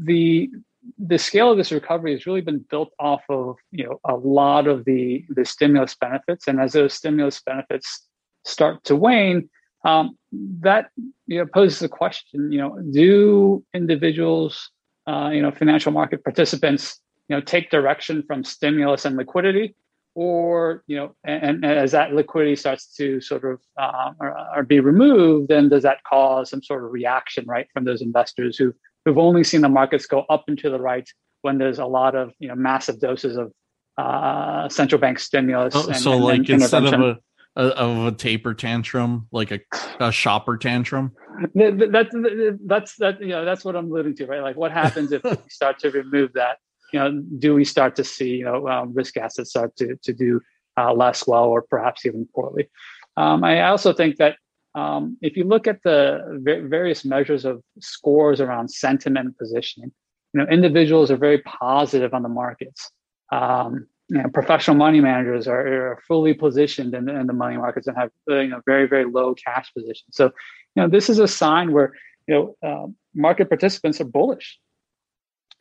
the 0.04 0.50
the 0.97 1.17
scale 1.17 1.52
of 1.52 1.58
this 1.58 1.71
recovery 1.71 2.13
has 2.13 2.25
really 2.25 2.41
been 2.41 2.65
built 2.69 2.91
off 2.99 3.21
of 3.30 3.58
you 3.71 3.86
know 3.86 3.99
a 4.06 4.15
lot 4.15 4.67
of 4.67 4.86
the 4.86 5.23
the 5.30 5.45
stimulus 5.45 5.95
benefits, 5.95 6.47
and 6.47 6.60
as 6.60 6.73
those 6.73 6.93
stimulus 6.93 7.41
benefits 7.41 8.08
start 8.45 8.84
to 8.86 8.95
wane, 8.95 9.49
um, 9.86 10.17
that 10.32 10.89
you 11.28 11.38
know 11.38 11.45
poses 11.45 11.80
the 11.80 11.89
question: 11.89 12.52
you 12.52 12.60
know, 12.60 12.78
do 12.91 13.63
individuals, 13.73 14.71
uh, 15.08 15.30
you 15.34 15.41
know, 15.41 15.52
financial 15.52 15.91
market 15.91 16.23
participants, 16.23 16.99
you 17.28 17.36
know, 17.36 17.41
take 17.41 17.69
direction 17.69 18.23
from 18.28 18.43
stimulus 18.43 19.06
and 19.06 19.17
liquidity, 19.17 19.75
or 20.15 20.84
you 20.88 20.97
know, 20.97 21.15
and, 21.23 21.63
and 21.63 21.65
as 21.65 21.91
that 21.91 22.13
liquidity 22.13 22.56
starts 22.56 22.93
to 22.95 23.21
sort 23.21 23.45
of 23.45 23.62
uh, 23.80 24.12
or, 24.19 24.38
or, 24.58 24.63
be 24.63 24.80
removed, 24.80 25.47
then 25.47 25.69
does 25.69 25.84
that 25.84 26.04
cause 26.04 26.49
some 26.49 26.63
sort 26.63 26.84
of 26.84 26.91
reaction, 26.91 27.45
right, 27.47 27.67
from 27.73 27.86
those 27.86 28.02
investors 28.02 28.58
who 28.58 28.73
who've 29.10 29.17
only 29.17 29.43
seen 29.43 29.62
the 29.62 29.69
markets 29.69 30.06
go 30.06 30.26
up 30.30 30.45
and 30.48 30.58
to 30.60 30.69
the 30.69 30.80
right 30.80 31.08
when 31.41 31.58
there's 31.58 31.80
a 31.80 31.86
lot 31.86 32.15
of 32.15 32.32
you 32.39 32.48
know 32.48 32.56
massive 32.56 33.00
doses 33.00 33.38
of 33.38 33.52
uh, 33.98 34.69
central 34.69 35.00
bank 35.00 35.19
stimulus. 35.19 35.74
Oh, 35.76 35.88
and, 35.88 35.98
so, 35.98 36.13
and, 36.13 36.24
like 36.24 36.39
and 36.39 36.62
instead 36.62 36.86
of 36.86 36.93
a, 36.93 37.17
a, 37.56 37.63
of 37.63 38.06
a 38.06 38.12
taper 38.12 38.54
tantrum, 38.54 39.28
like 39.32 39.52
a, 39.52 39.60
a 40.00 40.12
shopper 40.12 40.58
tantrum. 40.58 41.12
That's 41.56 42.13
that's 42.65 42.95
that 42.98 43.22
you 43.22 43.30
know 43.30 43.45
that's 43.45 43.65
what 43.65 43.76
I'm 43.76 43.91
alluding 43.91 44.15
to, 44.17 44.26
right? 44.28 44.41
Like, 44.41 44.58
what 44.58 44.72
happens 44.72 45.12
if 45.12 45.24
we 45.24 45.38
start 45.50 45.80
to 45.80 45.91
remove 45.91 46.34
that? 46.34 46.58
you 46.91 47.00
know, 47.00 47.22
do 47.38 47.54
we 47.54 47.65
start 47.65 47.95
to 47.95 48.04
see 48.04 48.38
you 48.38 48.45
know 48.45 48.67
um, 48.67 48.93
risk 48.93 49.17
assets 49.17 49.52
start 49.52 49.76
to 49.78 49.95
to 50.04 50.13
do 50.13 50.41
uh, 50.78 50.93
less 50.93 51.28
well 51.28 51.45
or 51.45 51.62
perhaps 51.62 52.06
even 52.06 52.28
poorly? 52.34 52.69
Um, 53.17 53.43
I 53.43 53.63
also 53.63 53.93
think 53.93 54.17
that 54.17 54.38
um, 54.80 55.18
if 55.22 55.38
you 55.38 55.44
look 55.44 55.65
at 55.68 55.80
the 55.84 56.00
various 56.76 57.04
measures 57.06 57.46
of 57.46 57.62
scores 57.80 58.39
around 58.42 58.70
sentiment 58.70 59.26
and 59.28 59.38
positioning, 59.38 59.92
you 60.34 60.38
know, 60.39 60.48
individuals 60.50 61.12
are 61.12 61.18
very 61.18 61.39
positive 61.39 62.13
on 62.13 62.24
the 62.24 62.30
markets. 62.30 62.92
Um, 63.32 63.88
you 64.10 64.18
know, 64.18 64.30
professional 64.34 64.76
money 64.76 65.02
managers 65.02 65.48
are, 65.48 65.92
are 65.92 66.00
fully 66.08 66.34
positioned 66.34 66.94
in 66.96 67.06
the, 67.06 67.20
in 67.20 67.28
the, 67.28 67.34
money 67.34 67.58
markets 67.58 67.88
and 67.88 67.96
have 67.96 68.12
uh, 68.30 68.39
you 68.39 68.50
know 68.50 68.62
very 68.65 68.88
very 68.88 69.06
low 69.06 69.36
cash 69.36 69.72
positions. 69.74 70.12
So, 70.20 70.26
you 70.76 70.82
know, 70.82 70.88
this 70.88 71.10
is 71.10 71.20
a 71.20 71.28
sign 71.28 71.72
where 71.72 71.94
you 72.28 72.34
know 72.36 72.68
uh, 72.68 72.88
market 73.13 73.50
participants 73.50 74.02
are 74.02 74.06
bullish 74.06 74.60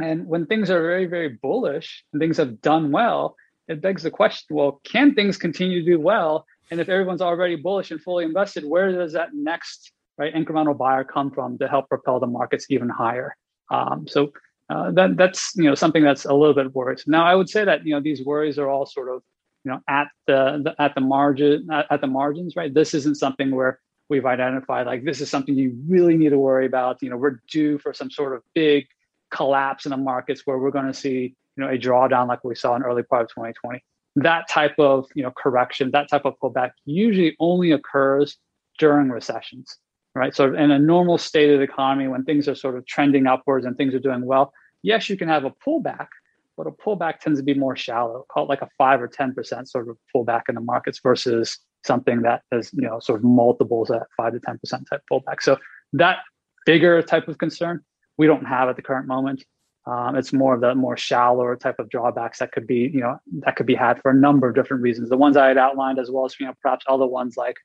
and 0.01 0.27
when 0.27 0.47
things 0.47 0.71
are 0.71 0.81
very, 0.81 1.07
very 1.07 1.29
bullish 1.29 2.05
and 2.13 2.21
things 2.21 2.37
have 2.37 2.61
done 2.61 2.93
well, 2.93 3.37
it 3.67 3.81
begs 3.81 4.03
the 4.03 4.11
question 4.11 4.57
well, 4.57 4.81
can 4.85 5.15
things 5.15 5.37
continue 5.37 5.85
to 5.85 5.91
do 5.91 6.01
well? 6.01 6.47
And 6.71 6.81
if 6.81 6.89
everyone's 6.89 7.23
already 7.23 7.57
bullish 7.57 7.91
and 7.91 8.01
fully 8.01 8.25
invested, 8.25 8.65
where 8.65 8.93
does 8.93 9.13
that 9.13 9.31
next 9.35 9.93
right 10.17 10.35
incremental 10.35 10.77
buyer 10.77 11.05
come 11.05 11.31
from 11.31 11.59
to 11.59 11.69
help 11.69 11.89
propel 11.89 12.21
the 12.21 12.27
markets 12.27 12.67
even 12.71 12.89
higher? 12.89 13.37
Um, 13.71 14.07
so 14.09 14.33
uh, 14.71 14.91
that 14.93 15.17
that's 15.17 15.53
you 15.57 15.65
know 15.65 15.75
something 15.75 16.03
that's 16.03 16.25
a 16.25 16.35
little 16.35 16.55
bit 16.55 16.75
worrisome. 16.75 17.11
Now 17.11 17.25
I 17.25 17.35
would 17.35 17.49
say 17.49 17.65
that 17.65 17.87
you 17.87 17.95
know 17.95 18.01
these 18.01 18.25
worries 18.25 18.59
are 18.59 18.69
all 18.69 18.87
sort 18.87 19.09
of 19.09 19.23
you 19.65 19.71
know 19.71 19.81
at 19.89 20.09
the, 20.27 20.61
the 20.63 20.83
at 20.83 20.95
the 20.95 21.01
margin 21.01 21.69
at, 21.71 21.87
at, 21.91 22.01
the 22.01 22.07
margins, 22.07 22.57
right? 22.57 22.73
This 22.73 22.95
isn't 22.95 23.17
something 23.17 23.51
where 23.51 23.81
we've 24.09 24.27
identified 24.27 24.87
like 24.87 25.05
this 25.05 25.21
is 25.21 25.31
something 25.31 25.55
you 25.55 25.79
really 25.89 26.17
need 26.17 26.31
to 26.31 26.39
worry 26.39 26.67
about. 26.67 27.03
You 27.03 27.11
know, 27.11 27.17
we're 27.17 27.41
due 27.51 27.79
for 27.79 27.95
some 27.95 28.11
sort 28.11 28.35
of 28.35 28.43
big 28.55 28.87
collapse 29.31 29.87
in 29.87 29.91
the 29.91 29.97
markets 29.97 30.43
where 30.45 30.59
we're 30.59 30.71
going 30.71 30.87
to 30.87 30.95
see 30.95 31.35
you 31.57 31.65
know 31.65 31.69
a 31.69 31.79
drawdown 31.79 32.29
like 32.29 32.45
we 32.45 32.55
saw 32.55 32.77
in 32.77 32.83
early 32.83 33.03
part 33.03 33.23
of 33.23 33.29
2020 33.31 33.83
that 34.23 34.49
type 34.49 34.75
of 34.79 35.07
you 35.15 35.23
know 35.23 35.33
correction 35.37 35.91
that 35.91 36.09
type 36.09 36.25
of 36.25 36.35
pullback 36.43 36.71
usually 36.85 37.37
only 37.41 37.73
occurs 37.73 38.37
during 38.79 39.11
recessions 39.11 39.79
right 40.15 40.35
so 40.35 40.55
in 40.55 40.71
a 40.71 40.79
normal 40.79 41.19
state 41.19 41.51
of 41.51 41.59
the 41.59 41.65
economy 41.65 42.09
when 42.09 42.25
things 42.25 42.49
are 42.49 42.55
sort 42.55 42.77
of 42.77 42.87
trending 42.87 43.27
upwards 43.27 43.67
and 43.67 43.77
things 43.77 43.95
are 43.95 44.01
doing 44.01 44.25
well 44.25 44.53
yes 44.83 45.09
you 45.09 45.17
can 45.17 45.29
have 45.29 45.45
a 45.45 45.53
pullback 45.67 46.09
but 46.57 46.67
a 46.67 46.71
pullback 46.71 47.21
tends 47.21 47.39
to 47.39 47.45
be 47.45 47.55
more 47.55 47.77
shallow 47.77 48.25
call 48.33 48.45
it 48.45 48.49
like 48.49 48.63
a 48.63 48.69
5 48.79 49.03
or 49.03 49.09
10% 49.09 49.69
sort 49.69 49.89
of 49.89 49.97
pullback 50.15 50.43
in 50.49 50.55
the 50.55 50.61
markets 50.61 51.01
versus 51.03 51.59
something 51.85 52.23
that 52.23 52.43
is 52.53 52.71
you 52.73 52.83
know 52.83 52.99
sort 52.99 53.21
of 53.21 53.25
multiples 53.25 53.91
at 53.91 54.03
5 54.17 54.33
to 54.33 54.41
10% 54.41 54.59
type 54.89 55.03
pullback 55.11 55.41
so 55.41 55.59
that 55.93 56.19
bigger 56.67 57.01
type 57.01 57.29
of 57.29 57.39
concern 57.39 57.83
we 58.19 58.27
don't 58.27 58.45
have 58.45 58.69
at 58.69 58.77
the 58.77 58.83
current 58.83 59.07
moment. 59.07 59.43
Um, 59.89 60.17
it's 60.17 60.35
more 60.35 60.55
of 60.55 60.61
the 60.61 60.75
more 60.75 60.99
shallower 60.99 61.57
type 61.57 61.79
of 61.79 61.89
drawbacks 61.89 62.41
that 62.41 62.53
could 62.53 62.67
be, 62.67 62.91
you 62.93 63.01
know, 63.01 63.19
that 63.41 63.57
could 63.57 63.65
be 63.65 63.75
had 63.75 64.01
for 64.03 64.11
a 64.11 64.15
number 64.15 64.49
of 64.49 64.55
different 64.55 64.83
reasons. 64.83 65.09
The 65.09 65.17
ones 65.17 65.37
I 65.37 65.49
had 65.49 65.57
outlined, 65.57 65.99
as 65.99 66.11
well 66.11 66.27
as 66.27 66.39
you 66.39 66.47
know, 66.47 66.53
perhaps 66.61 66.85
other 66.89 67.07
ones 67.07 67.37
like, 67.39 67.57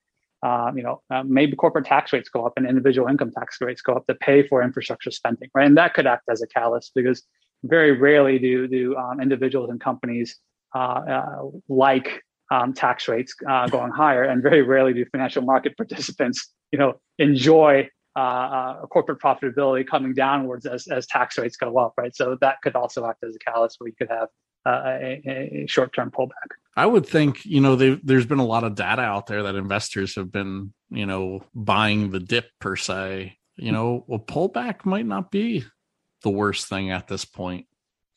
um, 0.41 0.77
you 0.77 0.83
know, 0.83 1.01
uh, 1.09 1.23
maybe 1.23 1.57
corporate 1.57 1.85
tax 1.85 2.13
rates 2.13 2.29
go 2.29 2.45
up 2.45 2.53
and 2.55 2.65
individual 2.65 3.09
income 3.09 3.31
tax 3.31 3.57
rates 3.59 3.81
go 3.81 3.93
up 3.93 4.07
to 4.07 4.15
pay 4.15 4.47
for 4.47 4.63
infrastructure 4.63 5.11
spending, 5.11 5.49
right? 5.53 5.67
And 5.67 5.77
that 5.77 5.93
could 5.93 6.07
act 6.07 6.23
as 6.29 6.41
a 6.41 6.47
catalyst 6.47 6.93
because 6.95 7.23
very 7.63 7.91
rarely 7.91 8.39
do 8.39 8.67
do 8.67 8.95
um, 8.95 9.19
individuals 9.19 9.69
and 9.69 9.81
companies 9.81 10.37
uh, 10.75 10.77
uh, 10.77 11.41
like 11.67 12.23
um, 12.51 12.73
tax 12.73 13.09
rates 13.09 13.35
uh, 13.49 13.67
going 13.67 13.91
higher, 13.91 14.23
and 14.23 14.41
very 14.41 14.61
rarely 14.61 14.93
do 14.93 15.05
financial 15.11 15.41
market 15.41 15.75
participants, 15.77 16.49
you 16.71 16.79
know, 16.79 16.93
enjoy 17.19 17.89
uh, 18.15 18.19
uh, 18.19 18.85
corporate 18.87 19.19
profitability 19.19 19.85
coming 19.87 20.13
downwards 20.13 20.65
as, 20.65 20.87
as 20.87 21.07
tax 21.07 21.37
rates 21.37 21.57
go 21.57 21.77
up, 21.77 21.93
right? 21.97 22.15
So 22.15 22.37
that 22.41 22.57
could 22.61 22.75
also 22.75 23.05
act 23.07 23.23
as 23.23 23.35
a 23.35 23.39
catalyst 23.39 23.77
where 23.79 23.89
you 23.89 23.95
could 23.95 24.09
have 24.09 24.29
uh, 24.65 24.81
a, 24.85 25.63
a 25.63 25.65
short 25.67 25.93
term 25.93 26.11
pullback. 26.11 26.29
I 26.75 26.85
would 26.85 27.05
think, 27.05 27.45
you 27.45 27.61
know, 27.61 27.75
there's 27.75 28.25
been 28.25 28.39
a 28.39 28.45
lot 28.45 28.63
of 28.63 28.75
data 28.75 29.01
out 29.01 29.27
there 29.27 29.43
that 29.43 29.55
investors 29.55 30.15
have 30.15 30.31
been 30.31 30.73
you 30.93 31.05
know, 31.07 31.43
buying 31.55 32.11
the 32.11 32.19
dip 32.19 32.49
per 32.59 32.75
se, 32.75 33.37
you 33.55 33.71
know, 33.71 34.05
a 34.09 34.19
pullback 34.19 34.85
might 34.85 35.05
not 35.05 35.31
be 35.31 35.65
the 36.21 36.29
worst 36.29 36.67
thing 36.67 36.91
at 36.91 37.07
this 37.07 37.25
point. 37.25 37.65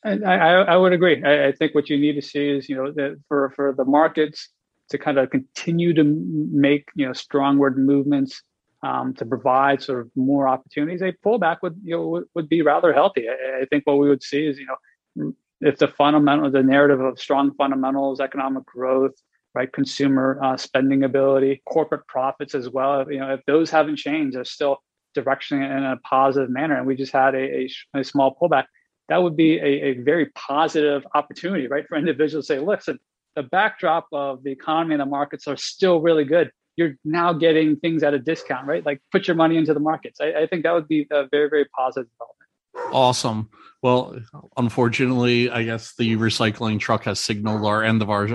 I, 0.05 0.11
I, 0.11 0.49
I 0.61 0.77
would 0.77 0.93
agree. 0.93 1.21
I, 1.23 1.47
I, 1.47 1.51
think 1.51 1.73
what 1.73 1.89
you 1.89 1.97
need 1.97 2.13
to 2.13 2.21
see 2.21 2.49
is, 2.49 2.69
you 2.69 2.75
know, 2.75 2.91
that 2.91 3.19
for, 3.27 3.51
for 3.55 3.73
the 3.73 3.83
markets 3.83 4.49
to 4.91 4.97
kind 4.97 5.17
of 5.17 5.31
continue 5.31 5.93
to 5.95 6.03
make, 6.03 6.87
you 6.95 7.07
know, 7.07 7.11
strongward 7.11 7.75
movements 7.75 8.41
um, 8.83 9.13
to 9.15 9.25
provide 9.25 9.81
sort 9.81 10.01
of 10.01 10.11
more 10.15 10.47
opportunities, 10.47 11.01
a 11.01 11.13
pullback 11.25 11.57
would, 11.61 11.79
you 11.83 11.95
know, 11.95 12.23
would, 12.35 12.49
be 12.49 12.61
rather 12.61 12.93
healthy. 12.93 13.27
I, 13.29 13.65
think 13.65 13.87
what 13.87 13.97
we 13.97 14.09
would 14.09 14.23
see 14.23 14.45
is, 14.45 14.59
you 14.59 14.67
know, 14.67 15.33
if 15.61 15.79
the 15.79 15.87
fundamental, 15.87 16.51
the 16.51 16.61
narrative 16.61 17.01
of 17.01 17.19
strong 17.19 17.53
fundamentals, 17.55 18.19
economic 18.19 18.65
growth, 18.65 19.13
right, 19.55 19.71
consumer 19.73 20.39
uh, 20.43 20.57
spending 20.57 21.03
ability, 21.03 21.63
corporate 21.67 22.05
profits 22.07 22.53
as 22.53 22.69
well, 22.69 23.11
you 23.11 23.19
know, 23.19 23.33
if 23.33 23.41
those 23.47 23.71
haven't 23.71 23.95
changed, 23.95 24.35
they're 24.37 24.45
still 24.45 24.77
direction 25.15 25.63
in 25.63 25.83
a 25.83 25.97
positive 25.97 26.49
manner, 26.49 26.77
and 26.77 26.85
we 26.85 26.95
just 26.95 27.11
had 27.11 27.33
a, 27.33 27.61
a, 27.61 27.69
a 27.95 28.03
small 28.03 28.37
pullback, 28.39 28.65
that 29.09 29.23
would 29.23 29.35
be 29.35 29.57
a, 29.57 29.65
a, 29.65 29.93
very 30.03 30.27
positive 30.35 31.07
opportunity, 31.15 31.67
right, 31.67 31.87
for 31.87 31.97
individuals 31.97 32.45
to 32.47 32.53
say, 32.53 32.59
listen, 32.59 32.99
the 33.35 33.43
backdrop 33.43 34.07
of 34.11 34.43
the 34.43 34.51
economy 34.51 34.93
and 34.93 35.01
the 35.01 35.05
markets 35.05 35.47
are 35.47 35.57
still 35.57 36.01
really 36.01 36.25
good. 36.25 36.51
You're 36.77 36.95
now 37.03 37.33
getting 37.33 37.75
things 37.75 38.03
at 38.03 38.13
a 38.13 38.19
discount, 38.19 38.67
right? 38.67 38.85
Like 38.85 39.01
put 39.11 39.27
your 39.27 39.35
money 39.35 39.57
into 39.57 39.73
the 39.73 39.79
markets. 39.79 40.19
I, 40.21 40.43
I 40.43 40.47
think 40.47 40.63
that 40.63 40.73
would 40.73 40.87
be 40.87 41.07
a 41.11 41.27
very, 41.29 41.49
very 41.49 41.65
positive 41.65 42.09
development. 42.11 42.95
Awesome. 42.95 43.49
Well, 43.81 44.19
unfortunately, 44.55 45.49
I 45.49 45.63
guess 45.63 45.93
the 45.97 46.15
recycling 46.17 46.79
truck 46.79 47.03
has 47.03 47.19
signaled 47.19 47.65
our 47.65 47.83
end 47.83 48.01
of 48.01 48.09
our 48.09 48.27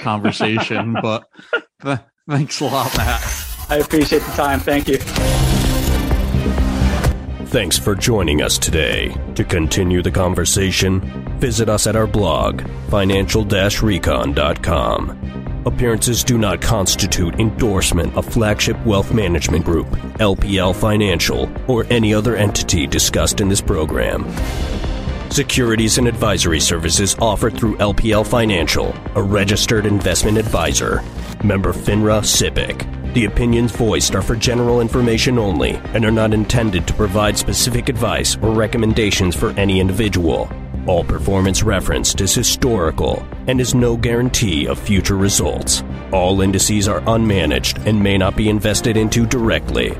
conversation, 0.00 0.96
but 1.02 1.24
th- 1.82 1.98
thanks 2.28 2.60
a 2.60 2.64
lot, 2.64 2.96
Matt. 2.96 3.22
I 3.68 3.78
appreciate 3.78 4.22
the 4.22 4.32
time. 4.32 4.60
Thank 4.60 4.88
you. 4.88 4.98
Thanks 7.48 7.78
for 7.78 7.94
joining 7.94 8.42
us 8.42 8.58
today. 8.58 9.16
To 9.34 9.44
continue 9.44 10.02
the 10.02 10.10
conversation, 10.10 11.00
visit 11.38 11.68
us 11.68 11.86
at 11.86 11.96
our 11.96 12.06
blog, 12.06 12.62
financial 12.90 13.44
recon.com. 13.44 15.55
Appearances 15.66 16.22
do 16.22 16.38
not 16.38 16.60
constitute 16.60 17.40
endorsement 17.40 18.16
of 18.16 18.24
Flagship 18.24 18.78
Wealth 18.86 19.12
Management 19.12 19.64
Group, 19.64 19.88
LPL 20.20 20.76
Financial, 20.76 21.50
or 21.66 21.84
any 21.90 22.14
other 22.14 22.36
entity 22.36 22.86
discussed 22.86 23.40
in 23.40 23.48
this 23.48 23.60
program. 23.60 24.32
Securities 25.28 25.98
and 25.98 26.06
advisory 26.06 26.60
services 26.60 27.16
offered 27.18 27.58
through 27.58 27.76
LPL 27.78 28.24
Financial, 28.24 28.94
a 29.16 29.22
registered 29.22 29.86
investment 29.86 30.38
advisor. 30.38 31.02
Member 31.42 31.72
FINRA 31.72 32.22
SIPC. 32.22 33.14
The 33.14 33.24
opinions 33.24 33.72
voiced 33.72 34.14
are 34.14 34.22
for 34.22 34.36
general 34.36 34.80
information 34.80 35.36
only 35.36 35.80
and 35.94 36.04
are 36.04 36.12
not 36.12 36.32
intended 36.32 36.86
to 36.86 36.94
provide 36.94 37.36
specific 37.36 37.88
advice 37.88 38.36
or 38.36 38.52
recommendations 38.52 39.34
for 39.34 39.50
any 39.58 39.80
individual. 39.80 40.48
All 40.86 41.02
performance 41.02 41.64
referenced 41.64 42.20
is 42.20 42.32
historical 42.32 43.26
and 43.48 43.60
is 43.60 43.74
no 43.74 43.96
guarantee 43.96 44.68
of 44.68 44.78
future 44.78 45.16
results. 45.16 45.82
All 46.12 46.40
indices 46.42 46.86
are 46.86 47.00
unmanaged 47.00 47.84
and 47.86 48.00
may 48.00 48.16
not 48.16 48.36
be 48.36 48.48
invested 48.48 48.96
into 48.96 49.26
directly. 49.26 49.98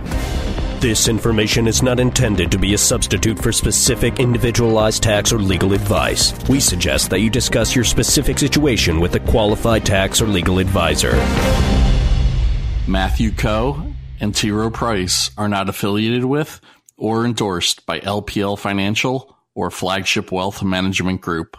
This 0.79 1.09
information 1.09 1.67
is 1.67 1.83
not 1.83 1.99
intended 1.99 2.53
to 2.53 2.59
be 2.59 2.75
a 2.75 2.79
substitute 2.79 3.37
for 3.37 3.51
specific 3.51 4.21
individualized 4.21 5.03
tax 5.03 5.33
or 5.33 5.41
legal 5.41 5.73
advice. 5.73 6.33
We 6.49 6.61
suggest 6.61 7.11
that 7.11 7.21
you 7.21 7.31
discuss 7.31 7.75
your 7.75 7.85
specific 7.85 8.39
situation 8.39 9.01
with 9.01 9.17
a 9.17 9.21
qualified 9.21 9.85
tax 9.85 10.21
or 10.21 10.29
legal 10.29 10.61
advisor. 10.61 11.15
Matthew 12.87 13.33
Coe 13.33 13.93
and 14.21 14.33
T. 14.33 14.53
Rowe 14.53 14.71
Price 14.71 15.33
are 15.37 15.49
not 15.49 15.69
affiliated 15.69 16.25
with 16.25 16.61
or 16.97 17.25
endorsed 17.25 17.85
by 17.87 17.99
LPL 17.99 18.57
Financial 18.57 19.36
or 19.57 19.71
Flagship 19.71 20.31
Wealth 20.31 20.63
Management 20.63 21.23
Group. 21.23 21.57